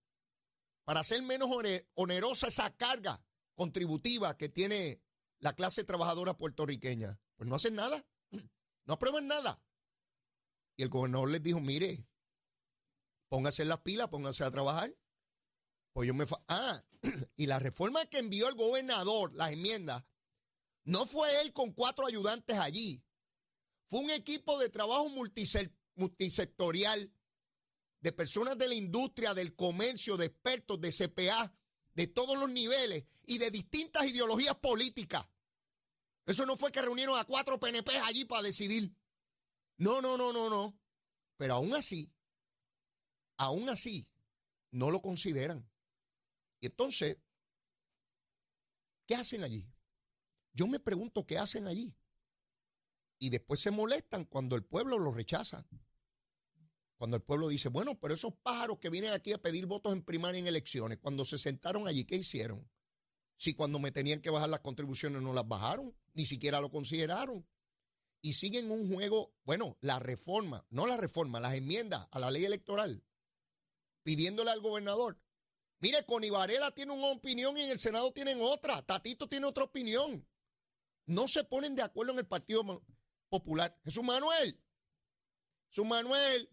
para 0.84 1.00
hacer 1.00 1.20
menos 1.20 1.50
onerosa 1.96 2.46
esa 2.46 2.74
carga 2.78 3.22
contributiva 3.54 4.38
que 4.38 4.48
tiene 4.48 5.02
la 5.38 5.54
clase 5.54 5.84
trabajadora 5.84 6.38
puertorriqueña. 6.38 7.20
Pues 7.36 7.46
no 7.46 7.56
hacen 7.56 7.74
nada, 7.74 8.06
no 8.86 8.94
aprueban 8.94 9.26
nada. 9.26 9.62
Y 10.78 10.82
el 10.82 10.88
gobernador 10.88 11.30
les 11.30 11.42
dijo, 11.42 11.60
mire, 11.60 12.08
póngase 13.28 13.64
en 13.64 13.68
las 13.68 13.80
pilas, 13.80 14.08
póngase 14.08 14.44
a 14.44 14.50
trabajar. 14.50 14.96
Pues 15.98 16.06
yo 16.06 16.14
me... 16.14 16.26
Ah, 16.46 16.80
y 17.36 17.46
la 17.46 17.58
reforma 17.58 18.06
que 18.06 18.18
envió 18.18 18.48
el 18.48 18.54
gobernador, 18.54 19.34
las 19.34 19.50
enmiendas, 19.50 20.04
no 20.84 21.06
fue 21.06 21.28
él 21.40 21.52
con 21.52 21.72
cuatro 21.72 22.06
ayudantes 22.06 22.56
allí. 22.56 23.02
Fue 23.88 23.98
un 23.98 24.10
equipo 24.10 24.60
de 24.60 24.68
trabajo 24.68 25.08
multisectorial 25.96 27.12
de 27.98 28.12
personas 28.12 28.56
de 28.56 28.68
la 28.68 28.76
industria, 28.76 29.34
del 29.34 29.56
comercio, 29.56 30.16
de 30.16 30.26
expertos, 30.26 30.80
de 30.80 30.92
CPA, 30.92 31.52
de 31.94 32.06
todos 32.06 32.38
los 32.38 32.48
niveles 32.48 33.04
y 33.26 33.38
de 33.38 33.50
distintas 33.50 34.06
ideologías 34.06 34.54
políticas. 34.54 35.26
Eso 36.26 36.46
no 36.46 36.56
fue 36.56 36.70
que 36.70 36.80
reunieron 36.80 37.18
a 37.18 37.24
cuatro 37.24 37.58
PNP 37.58 37.98
allí 38.04 38.24
para 38.24 38.42
decidir. 38.42 38.94
No, 39.78 40.00
no, 40.00 40.16
no, 40.16 40.32
no, 40.32 40.48
no. 40.48 40.78
Pero 41.36 41.54
aún 41.54 41.74
así, 41.74 42.14
aún 43.36 43.68
así, 43.68 44.06
no 44.70 44.92
lo 44.92 45.02
consideran. 45.02 45.67
Y 46.60 46.66
entonces, 46.66 47.18
¿qué 49.06 49.14
hacen 49.14 49.44
allí? 49.44 49.66
Yo 50.52 50.66
me 50.66 50.80
pregunto 50.80 51.26
qué 51.26 51.38
hacen 51.38 51.66
allí. 51.66 51.94
Y 53.18 53.30
después 53.30 53.60
se 53.60 53.70
molestan 53.70 54.24
cuando 54.24 54.56
el 54.56 54.64
pueblo 54.64 54.98
lo 54.98 55.12
rechaza. 55.12 55.66
Cuando 56.96 57.16
el 57.16 57.22
pueblo 57.22 57.48
dice, 57.48 57.68
bueno, 57.68 57.98
pero 57.98 58.14
esos 58.14 58.34
pájaros 58.42 58.78
que 58.78 58.90
vienen 58.90 59.12
aquí 59.12 59.32
a 59.32 59.38
pedir 59.38 59.66
votos 59.66 59.92
en 59.92 60.02
primaria 60.02 60.40
en 60.40 60.48
elecciones, 60.48 60.98
cuando 60.98 61.24
se 61.24 61.38
sentaron 61.38 61.86
allí, 61.86 62.04
¿qué 62.04 62.16
hicieron? 62.16 62.68
Si 63.36 63.54
cuando 63.54 63.78
me 63.78 63.92
tenían 63.92 64.20
que 64.20 64.30
bajar 64.30 64.48
las 64.48 64.60
contribuciones 64.60 65.22
no 65.22 65.32
las 65.32 65.46
bajaron, 65.46 65.94
ni 66.14 66.26
siquiera 66.26 66.60
lo 66.60 66.70
consideraron. 66.70 67.46
Y 68.20 68.32
siguen 68.32 68.72
un 68.72 68.92
juego, 68.92 69.32
bueno, 69.44 69.78
la 69.80 70.00
reforma, 70.00 70.66
no 70.70 70.88
la 70.88 70.96
reforma, 70.96 71.38
las 71.38 71.54
enmiendas 71.54 72.08
a 72.10 72.18
la 72.18 72.32
ley 72.32 72.44
electoral, 72.44 73.04
pidiéndole 74.02 74.50
al 74.50 74.60
gobernador 74.60 75.20
Mire, 75.80 76.04
Connie 76.04 76.30
tiene 76.74 76.92
una 76.92 77.08
opinión 77.08 77.56
y 77.56 77.62
en 77.62 77.70
el 77.70 77.78
Senado 77.78 78.12
tienen 78.12 78.40
otra. 78.42 78.82
Tatito 78.82 79.28
tiene 79.28 79.46
otra 79.46 79.64
opinión. 79.64 80.26
No 81.06 81.28
se 81.28 81.44
ponen 81.44 81.76
de 81.76 81.82
acuerdo 81.82 82.12
en 82.12 82.18
el 82.18 82.26
Partido 82.26 82.84
Popular. 83.28 83.78
Jesús 83.84 84.02
Manuel. 84.02 84.60
Jesús 85.70 85.86
Manuel. 85.86 86.50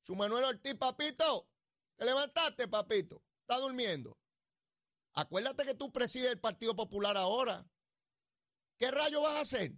Jesús 0.00 0.16
Manuel 0.16 0.44
Ortiz, 0.44 0.74
papito. 0.74 1.48
Te 1.96 2.04
levantaste, 2.04 2.68
papito. 2.68 3.22
Está 3.40 3.58
durmiendo. 3.58 4.16
Acuérdate 5.14 5.64
que 5.64 5.74
tú 5.74 5.92
presides 5.92 6.30
el 6.30 6.40
Partido 6.40 6.76
Popular 6.76 7.16
ahora. 7.16 7.66
¿Qué 8.78 8.90
rayo 8.90 9.22
vas 9.22 9.36
a 9.36 9.40
hacer? 9.40 9.72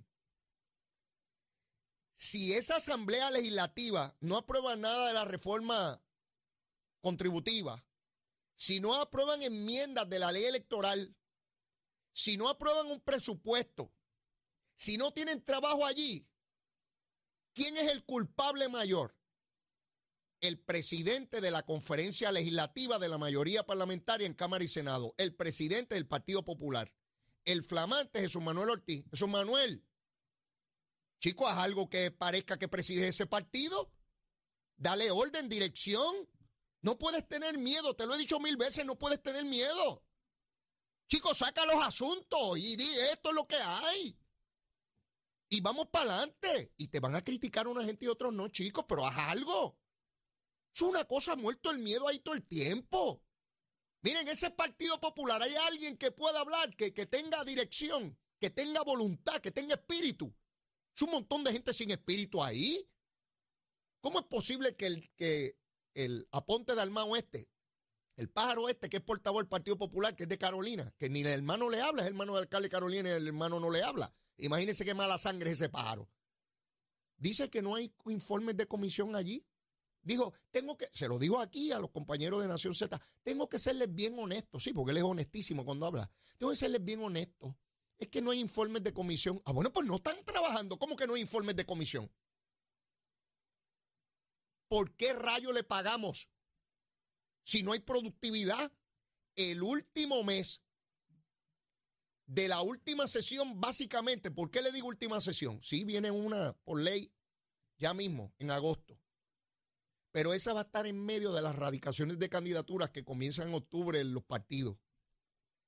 Si 2.15 2.55
esa 2.55 2.77
asamblea 2.77 3.31
legislativa 3.31 4.17
no 4.21 4.37
aprueba 4.37 4.77
nada 4.77 5.09
de 5.09 5.15
la 5.15 5.25
reforma 5.25 6.01
contributiva, 7.01 7.85
si 8.55 8.81
no 8.81 8.95
aprueban 9.01 9.43
enmiendas 9.43 10.09
de 10.09 10.19
la 10.19 10.33
ley 10.33 10.45
electoral, 10.45 11.17
si 12.13 12.37
no 12.37 12.49
aprueban 12.49 12.87
un 12.87 13.01
presupuesto, 13.01 13.93
si 14.77 14.97
no 14.97 15.13
tienen 15.13 15.45
trabajo 15.45 15.85
allí, 15.87 16.29
¿quién 17.53 17.77
es 17.77 17.91
el 17.91 18.05
culpable 18.05 18.69
mayor? 18.69 19.17
El 20.41 20.61
presidente 20.61 21.41
de 21.41 21.51
la 21.51 21.63
conferencia 21.63 22.31
legislativa 22.31 22.99
de 22.99 23.09
la 23.09 23.19
mayoría 23.19 23.67
parlamentaria 23.67 24.27
en 24.27 24.35
Cámara 24.35 24.65
y 24.65 24.69
Senado, 24.69 25.15
el 25.17 25.35
presidente 25.35 25.95
del 25.95 26.07
Partido 26.07 26.45
Popular, 26.45 26.93
el 27.45 27.63
flamante 27.63 28.21
Jesús 28.21 28.43
Manuel 28.43 28.71
Ortiz. 28.71 29.05
Jesús 29.11 29.29
Manuel, 29.29 29.85
chico, 31.21 31.49
haz 31.49 31.59
algo 31.59 31.89
que 31.89 32.11
parezca 32.11 32.59
que 32.59 32.69
preside 32.69 33.09
ese 33.09 33.27
partido. 33.27 33.91
Dale 34.77 35.11
orden, 35.11 35.49
dirección. 35.49 36.15
No 36.85 36.99
puedes 36.99 37.27
tener 37.27 37.57
miedo, 37.57 37.97
te 37.97 38.05
lo 38.05 38.15
he 38.15 38.19
dicho 38.19 38.39
mil 38.39 38.59
veces, 38.59 38.85
no 38.85 38.99
puedes 38.99 39.23
tener 39.23 39.43
miedo. 39.47 40.05
Chicos, 41.09 41.39
saca 41.39 41.65
los 41.65 41.83
asuntos 41.83 42.59
y 42.59 42.77
di 42.77 42.85
esto 43.11 43.31
es 43.31 43.35
lo 43.35 43.47
que 43.47 43.57
hay. 43.57 44.21
Y 45.49 45.63
vamos 45.63 45.89
para 45.89 46.13
adelante. 46.13 46.75
Y 46.77 46.89
te 46.89 47.01
van 47.01 47.15
a 47.15 47.25
criticar 47.25 47.67
una 47.69 47.85
gente 47.85 48.05
y 48.05 48.09
otros 48.09 48.35
no, 48.35 48.49
chicos, 48.49 48.85
pero 48.87 49.07
haz 49.07 49.17
algo. 49.31 49.79
Es 50.75 50.83
una 50.83 51.07
cosa 51.07 51.37
muerto 51.37 51.71
el 51.71 51.79
miedo 51.79 52.07
ahí 52.07 52.19
todo 52.19 52.35
el 52.35 52.45
tiempo. 52.45 53.25
Miren, 54.03 54.29
ese 54.29 54.51
Partido 54.51 55.01
Popular, 55.01 55.41
hay 55.41 55.55
alguien 55.69 55.97
que 55.97 56.11
pueda 56.11 56.41
hablar, 56.41 56.77
que, 56.77 56.93
que 56.93 57.07
tenga 57.07 57.45
dirección, 57.45 58.21
que 58.39 58.51
tenga 58.51 58.83
voluntad, 58.83 59.41
que 59.41 59.53
tenga 59.53 59.77
espíritu. 59.77 60.37
Es 60.95 61.01
un 61.01 61.13
montón 61.13 61.45
de 61.45 61.53
gente 61.53 61.73
sin 61.73 61.91
espíritu 61.93 62.43
ahí. 62.43 62.87
¿Cómo 64.03 64.19
es 64.19 64.27
posible 64.27 64.77
que, 64.77 64.87
el, 64.87 65.15
que 65.15 65.64
el 65.95 66.29
aponte 66.31 66.75
de 66.75 66.83
Almao 66.83 67.17
este, 67.17 67.49
el 68.17 68.29
pájaro 68.29 68.69
este 68.69 68.89
que 68.89 68.99
es 68.99 69.03
portavoz 69.03 69.43
del 69.43 69.49
Partido 69.49 69.77
Popular, 69.77 70.15
que 70.15 70.25
es 70.25 70.29
de 70.29 70.39
Carolina, 70.39 70.93
que 70.99 71.09
ni 71.09 71.21
el 71.21 71.27
hermano 71.27 71.69
le 71.69 71.81
habla, 71.81 72.03
es 72.03 72.09
el 72.09 72.13
hermano 72.15 72.35
del 72.35 72.43
alcalde 72.43 72.67
de 72.67 72.71
Carolina 72.71 73.09
y 73.09 73.13
el 73.13 73.27
hermano 73.27 73.59
no 73.59 73.71
le 73.71 73.83
habla. 73.83 74.13
Imagínense 74.39 74.85
qué 74.85 74.95
mala 74.95 75.19
sangre 75.19 75.51
es 75.51 75.61
ese 75.61 75.69
pájaro. 75.69 76.09
Dice 77.17 77.49
que 77.51 77.63
no 77.63 77.75
hay 77.75 77.93
informes 78.07 78.57
de 78.57 78.67
comisión 78.67 79.17
allí. 79.17 79.47
Dijo, 80.03 80.35
tengo 80.51 80.77
que, 80.77 80.87
se 80.93 81.09
lo 81.09 81.19
dijo 81.19 81.41
aquí 81.41 81.73
a 81.73 81.79
los 81.79 81.91
compañeros 81.91 82.43
de 82.43 82.49
Nación 82.49 82.75
Z, 82.75 83.01
tengo 83.23 83.49
que 83.49 83.59
serles 83.59 83.93
bien 83.95 84.19
honesto, 84.19 84.61
sí, 84.61 84.73
porque 84.75 84.91
él 84.93 84.99
es 84.99 85.05
honestísimo 85.05 85.65
cuando 85.65 85.87
habla. 85.87 86.11
Tengo 86.37 86.51
que 86.53 86.59
serles 86.59 86.85
bien 86.85 87.03
honesto. 87.03 87.57
Es 87.99 88.09
que 88.09 88.21
no 88.21 88.33
hay 88.33 88.41
informes 88.41 88.83
de 88.83 88.93
comisión. 88.93 89.41
Ah, 89.47 89.53
bueno, 89.53 89.73
pues 89.73 89.87
no 89.87 89.97
están 89.97 90.19
trabajando. 90.25 90.79
¿Cómo 90.79 90.97
que 90.97 91.07
no 91.07 91.15
hay 91.15 91.23
informes 91.23 91.57
de 91.57 91.65
comisión? 91.65 92.11
¿Por 94.75 94.97
qué 94.97 95.13
rayo 95.13 95.53
le 95.53 95.63
pagamos? 95.63 96.29
Si 97.45 97.63
no 97.63 97.75
hay 97.75 97.79
productividad, 97.79 98.73
el 99.37 99.63
último 99.63 100.25
mes 100.25 100.63
de 102.27 102.49
la 102.49 102.61
última 102.61 103.07
sesión, 103.07 103.61
básicamente, 103.61 104.33
¿por 104.33 104.51
qué 104.51 104.63
le 104.63 104.73
digo 104.73 104.89
última 104.89 105.21
sesión? 105.21 105.63
Sí, 105.63 105.85
viene 105.85 106.11
una 106.11 106.55
por 106.65 106.81
ley 106.81 107.15
ya 107.79 107.95
mismo, 107.95 108.35
en 108.41 108.51
agosto. 108.51 108.99
Pero 110.11 110.35
esa 110.35 110.53
va 110.55 110.63
a 110.63 110.65
estar 110.65 110.89
en 110.89 111.01
medio 111.01 111.31
de 111.31 111.43
las 111.43 111.55
radicaciones 111.55 112.19
de 112.19 112.29
candidaturas 112.29 112.91
que 112.91 113.05
comienzan 113.05 113.51
en 113.51 113.55
octubre 113.55 114.01
en 114.01 114.13
los 114.13 114.25
partidos. 114.25 114.77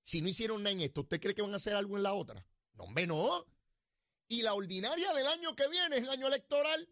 Si 0.02 0.20
no 0.20 0.28
hicieron 0.28 0.64
nada 0.64 0.72
en 0.72 0.80
esto, 0.80 1.02
¿usted 1.02 1.20
cree 1.20 1.36
que 1.36 1.42
van 1.42 1.52
a 1.52 1.58
hacer 1.58 1.76
algo 1.76 1.96
en 1.96 2.02
la 2.02 2.14
otra? 2.14 2.44
No, 2.74 2.82
hombre, 2.82 3.06
no. 3.06 3.46
Y 4.26 4.42
la 4.42 4.54
ordinaria 4.54 5.12
del 5.12 5.28
año 5.28 5.54
que 5.54 5.68
viene 5.68 5.98
es 5.98 6.02
el 6.02 6.10
año 6.10 6.26
electoral. 6.26 6.88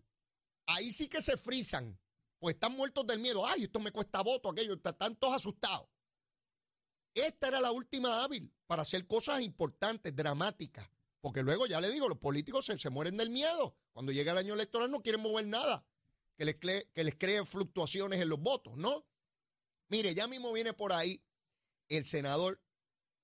ahí 0.67 0.93
sí 0.93 1.09
que 1.09 1.21
se 1.21 1.37
frisan, 1.37 1.99
pues 2.45 2.57
están 2.57 2.77
muertos 2.77 3.07
del 3.07 3.21
miedo. 3.21 3.47
Ay, 3.47 3.63
esto 3.63 3.81
me 3.81 3.91
cuesta 3.91 4.21
voto, 4.21 4.51
aquello, 4.51 4.75
están 4.75 5.17
todos 5.17 5.37
asustados. 5.37 5.89
Esta 7.15 7.49
era 7.49 7.59
la 7.59 7.73
última 7.73 8.23
hábil 8.23 8.53
para 8.67 8.83
hacer 8.83 9.07
cosas 9.07 9.41
importantes, 9.41 10.15
dramáticas. 10.15 10.87
Porque 11.23 11.43
luego, 11.43 11.67
ya 11.67 11.81
le 11.81 11.91
digo, 11.91 12.07
los 12.07 12.19
políticos 12.19 12.67
se, 12.67 12.91
mueren 12.91 13.17
del 13.17 13.31
miedo. 13.31 13.79
Cuando 13.93 14.13
llega 14.13 14.33
el 14.33 14.37
año 14.37 14.53
electoral 14.53 14.91
no 14.91 15.01
quieren 15.01 15.23
mover 15.23 15.47
nada 15.47 15.87
que 16.37 16.45
les, 16.45 16.57
que 16.57 17.03
les 17.03 17.15
cree 17.17 17.47
fluctuaciones 17.47 18.21
en 18.21 18.29
los 18.29 18.39
votos, 18.39 18.77
¿no? 18.77 19.07
Mire, 19.89 20.15
ya 20.15 20.29
mismo 20.29 20.53
viene 20.53 20.75
por 20.75 20.93
ahí 20.93 21.25
el 21.89 22.05
senador 22.05 22.61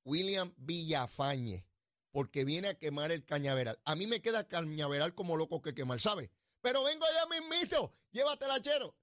William 0.03 0.55
Villafañe, 0.57 1.67
porque 2.11 2.47
viene 2.47 2.69
a 2.69 2.79
quemar 2.79 3.13
el 3.13 3.27
cañaveral. 3.27 3.79
A 3.85 3.97
mí 3.97 4.07
me 4.07 4.23
queda 4.23 4.49
cañaveral 4.49 5.15
como 5.15 5.37
loco 5.37 5.61
que 5.61 5.75
quemar, 5.75 6.01
¿sabe? 6.01 6.31
Pero 6.63 6.85
vengo 6.85 7.05
ya 7.15 7.39
mismito, 7.39 7.95
llévatela, 8.13 8.63
chero. 8.63 8.97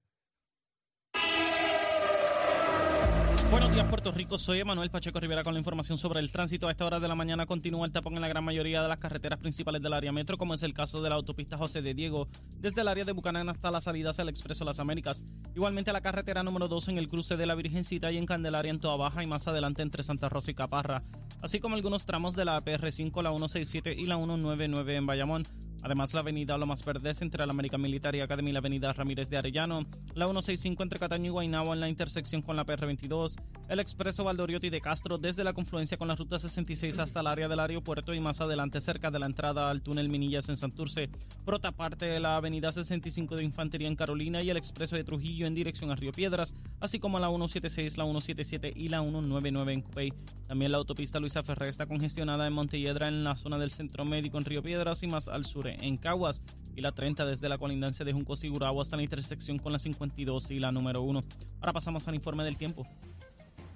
Bueno, 3.50 3.67
días, 3.78 3.90
Puerto 3.90 4.10
Rico. 4.10 4.38
Soy 4.38 4.58
Emanuel 4.58 4.90
Pacheco 4.90 5.20
Rivera 5.20 5.44
con 5.44 5.54
la 5.54 5.60
información 5.60 5.98
sobre 5.98 6.18
el 6.18 6.32
tránsito. 6.32 6.66
A 6.66 6.72
esta 6.72 6.84
hora 6.84 6.98
de 6.98 7.06
la 7.06 7.14
mañana 7.14 7.46
continúa 7.46 7.86
el 7.86 7.92
tapón 7.92 8.14
en 8.14 8.20
la 8.20 8.26
gran 8.26 8.42
mayoría 8.42 8.82
de 8.82 8.88
las 8.88 8.98
carreteras 8.98 9.38
principales 9.38 9.80
del 9.80 9.92
área 9.92 10.10
metro, 10.10 10.36
como 10.36 10.54
es 10.54 10.64
el 10.64 10.74
caso 10.74 11.00
de 11.00 11.08
la 11.08 11.14
autopista 11.14 11.56
José 11.56 11.80
de 11.80 11.94
Diego, 11.94 12.26
desde 12.58 12.80
el 12.80 12.88
área 12.88 13.04
de 13.04 13.12
Bucanán 13.12 13.48
hasta 13.48 13.70
la 13.70 13.80
salida 13.80 14.10
hacia 14.10 14.22
el 14.22 14.30
Expreso 14.30 14.64
Las 14.64 14.80
Américas. 14.80 15.22
Igualmente 15.54 15.92
la 15.92 16.00
carretera 16.00 16.42
número 16.42 16.66
2 16.66 16.88
en 16.88 16.98
el 16.98 17.06
cruce 17.06 17.36
de 17.36 17.46
la 17.46 17.54
Virgencita 17.54 18.10
y 18.10 18.16
en 18.16 18.26
Candelaria 18.26 18.70
en 18.70 18.80
Toa 18.80 18.96
Baja 18.96 19.22
y 19.22 19.28
más 19.28 19.46
adelante 19.46 19.82
entre 19.82 20.02
Santa 20.02 20.28
Rosa 20.28 20.50
y 20.50 20.54
Caparra, 20.54 21.04
así 21.40 21.60
como 21.60 21.76
algunos 21.76 22.04
tramos 22.04 22.34
de 22.34 22.46
la 22.46 22.60
PR5, 22.60 23.22
la 23.22 23.30
167 23.30 23.94
y 23.94 24.06
la 24.06 24.16
199 24.16 24.96
en 24.96 25.06
Bayamón. 25.06 25.44
Además, 25.82 26.12
la 26.12 26.20
avenida 26.20 26.58
Lomas 26.58 26.84
Verdes 26.84 27.22
entre 27.22 27.46
la 27.46 27.52
América 27.52 27.78
Militar 27.78 28.14
y 28.14 28.20
Academia 28.20 28.50
y 28.50 28.52
la 28.52 28.58
avenida 28.58 28.92
Ramírez 28.92 29.30
de 29.30 29.36
Arellano, 29.36 29.86
la 30.14 30.26
165 30.26 30.82
entre 30.82 30.98
Cataño 30.98 31.26
y 31.26 31.28
Guaynabo 31.28 31.72
en 31.72 31.80
la 31.80 31.88
intersección 31.88 32.42
con 32.42 32.56
la 32.56 32.66
PR22, 32.66 33.36
el 33.68 33.80
expreso 33.80 34.24
Valdoriotti 34.24 34.70
de 34.70 34.80
Castro 34.80 35.18
desde 35.18 35.44
la 35.44 35.52
confluencia 35.52 35.98
con 35.98 36.08
la 36.08 36.16
ruta 36.16 36.38
66 36.38 36.98
hasta 36.98 37.20
el 37.20 37.26
área 37.26 37.48
del 37.48 37.60
aeropuerto 37.60 38.14
y 38.14 38.20
más 38.20 38.40
adelante 38.40 38.80
cerca 38.80 39.10
de 39.10 39.18
la 39.18 39.26
entrada 39.26 39.68
al 39.68 39.82
túnel 39.82 40.08
Minillas 40.08 40.48
en 40.48 40.56
Santurce. 40.56 41.10
Por 41.44 41.54
otra 41.54 41.72
parte, 41.72 42.18
la 42.18 42.36
avenida 42.36 42.72
65 42.72 43.36
de 43.36 43.44
Infantería 43.44 43.88
en 43.88 43.96
Carolina 43.96 44.42
y 44.42 44.48
el 44.48 44.56
expreso 44.56 44.96
de 44.96 45.04
Trujillo 45.04 45.46
en 45.46 45.54
dirección 45.54 45.90
a 45.90 45.96
Río 45.96 46.12
Piedras, 46.12 46.54
así 46.80 46.98
como 46.98 47.18
la 47.18 47.28
176, 47.28 47.98
la 47.98 48.04
177 48.04 48.72
y 48.74 48.88
la 48.88 49.02
199 49.02 49.72
en 49.74 49.82
Cupey. 49.82 50.12
También 50.46 50.72
la 50.72 50.78
autopista 50.78 51.20
Luisa 51.20 51.42
Ferré 51.42 51.68
está 51.68 51.84
congestionada 51.86 52.46
en 52.46 52.54
Montelledra 52.54 53.08
en 53.08 53.22
la 53.22 53.36
zona 53.36 53.58
del 53.58 53.70
Centro 53.70 54.06
Médico 54.06 54.38
en 54.38 54.46
Río 54.46 54.62
Piedras 54.62 55.02
y 55.02 55.08
más 55.08 55.28
al 55.28 55.44
sur 55.44 55.68
en 55.68 55.98
Caguas 55.98 56.42
y 56.74 56.80
la 56.80 56.92
30 56.92 57.26
desde 57.26 57.50
la 57.50 57.58
colindancia 57.58 58.04
de 58.04 58.14
Junco 58.14 58.34
Sigurao 58.34 58.80
hasta 58.80 58.96
la 58.96 59.02
intersección 59.02 59.58
con 59.58 59.72
la 59.72 59.78
52 59.78 60.52
y 60.52 60.58
la 60.58 60.72
número 60.72 61.02
1. 61.02 61.20
Ahora 61.60 61.72
pasamos 61.74 62.08
al 62.08 62.14
informe 62.14 62.44
del 62.44 62.56
tiempo. 62.56 62.86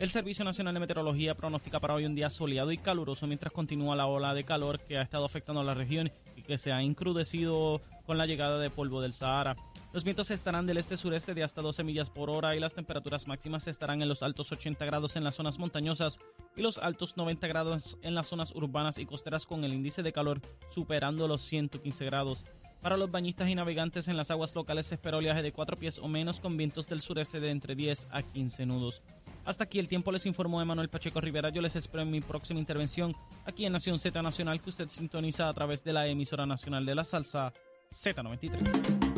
El 0.02 0.10
Servicio 0.10 0.44
Nacional 0.44 0.74
de 0.74 0.80
Meteorología 0.80 1.36
pronostica 1.36 1.78
para 1.78 1.94
hoy 1.94 2.04
un 2.06 2.16
día 2.16 2.28
soleado 2.28 2.72
y 2.72 2.76
caluroso 2.76 3.28
mientras 3.28 3.52
continúa 3.52 3.94
la 3.94 4.06
ola 4.06 4.34
de 4.34 4.42
calor 4.42 4.80
que 4.80 4.98
ha 4.98 5.02
estado 5.02 5.24
afectando 5.24 5.60
a 5.60 5.64
la 5.64 5.74
región 5.74 6.10
y 6.34 6.42
que 6.42 6.58
se 6.58 6.72
ha 6.72 6.82
encrudecido 6.82 7.80
con 8.04 8.18
la 8.18 8.26
llegada 8.26 8.58
de 8.58 8.68
polvo 8.68 9.00
del 9.00 9.12
Sahara. 9.12 9.54
Los 9.92 10.02
vientos 10.02 10.32
estarán 10.32 10.66
del 10.66 10.78
este-sureste 10.78 11.34
de 11.34 11.44
hasta 11.44 11.62
12 11.62 11.84
millas 11.84 12.10
por 12.10 12.30
hora 12.30 12.56
y 12.56 12.58
las 12.58 12.74
temperaturas 12.74 13.28
máximas 13.28 13.68
estarán 13.68 14.02
en 14.02 14.08
los 14.08 14.24
altos 14.24 14.50
80 14.50 14.84
grados 14.86 15.14
en 15.14 15.22
las 15.22 15.36
zonas 15.36 15.60
montañosas 15.60 16.18
y 16.56 16.62
los 16.62 16.78
altos 16.78 17.16
90 17.16 17.46
grados 17.46 17.96
en 18.02 18.16
las 18.16 18.26
zonas 18.26 18.56
urbanas 18.56 18.98
y 18.98 19.06
costeras 19.06 19.46
con 19.46 19.62
el 19.62 19.72
índice 19.72 20.02
de 20.02 20.12
calor 20.12 20.40
superando 20.68 21.28
los 21.28 21.42
115 21.42 22.04
grados. 22.06 22.44
Para 22.82 22.96
los 22.96 23.12
bañistas 23.12 23.48
y 23.48 23.54
navegantes 23.54 24.08
en 24.08 24.16
las 24.16 24.32
aguas 24.32 24.56
locales 24.56 24.86
se 24.86 24.96
espera 24.96 25.16
oleaje 25.16 25.40
de 25.40 25.52
4 25.52 25.78
pies 25.78 26.00
o 26.00 26.08
menos 26.08 26.40
con 26.40 26.56
vientos 26.56 26.88
del 26.88 27.00
sureste 27.00 27.38
de 27.38 27.50
entre 27.50 27.76
10 27.76 28.08
a 28.10 28.22
15 28.22 28.66
nudos. 28.66 29.02
Hasta 29.44 29.64
aquí 29.64 29.78
el 29.78 29.86
tiempo 29.86 30.10
les 30.10 30.26
informó 30.26 30.60
Emanuel 30.60 30.88
Pacheco 30.88 31.20
Rivera. 31.20 31.50
Yo 31.50 31.62
les 31.62 31.76
espero 31.76 32.02
en 32.02 32.10
mi 32.10 32.20
próxima 32.20 32.58
intervención 32.58 33.14
aquí 33.44 33.64
en 33.66 33.72
Nación 33.72 34.00
Z 34.00 34.20
Nacional 34.20 34.60
que 34.60 34.70
usted 34.70 34.88
sintoniza 34.88 35.48
a 35.48 35.54
través 35.54 35.84
de 35.84 35.92
la 35.92 36.08
emisora 36.08 36.44
nacional 36.44 36.84
de 36.84 36.94
la 36.96 37.04
salsa 37.04 37.52
Z93. 37.88 39.11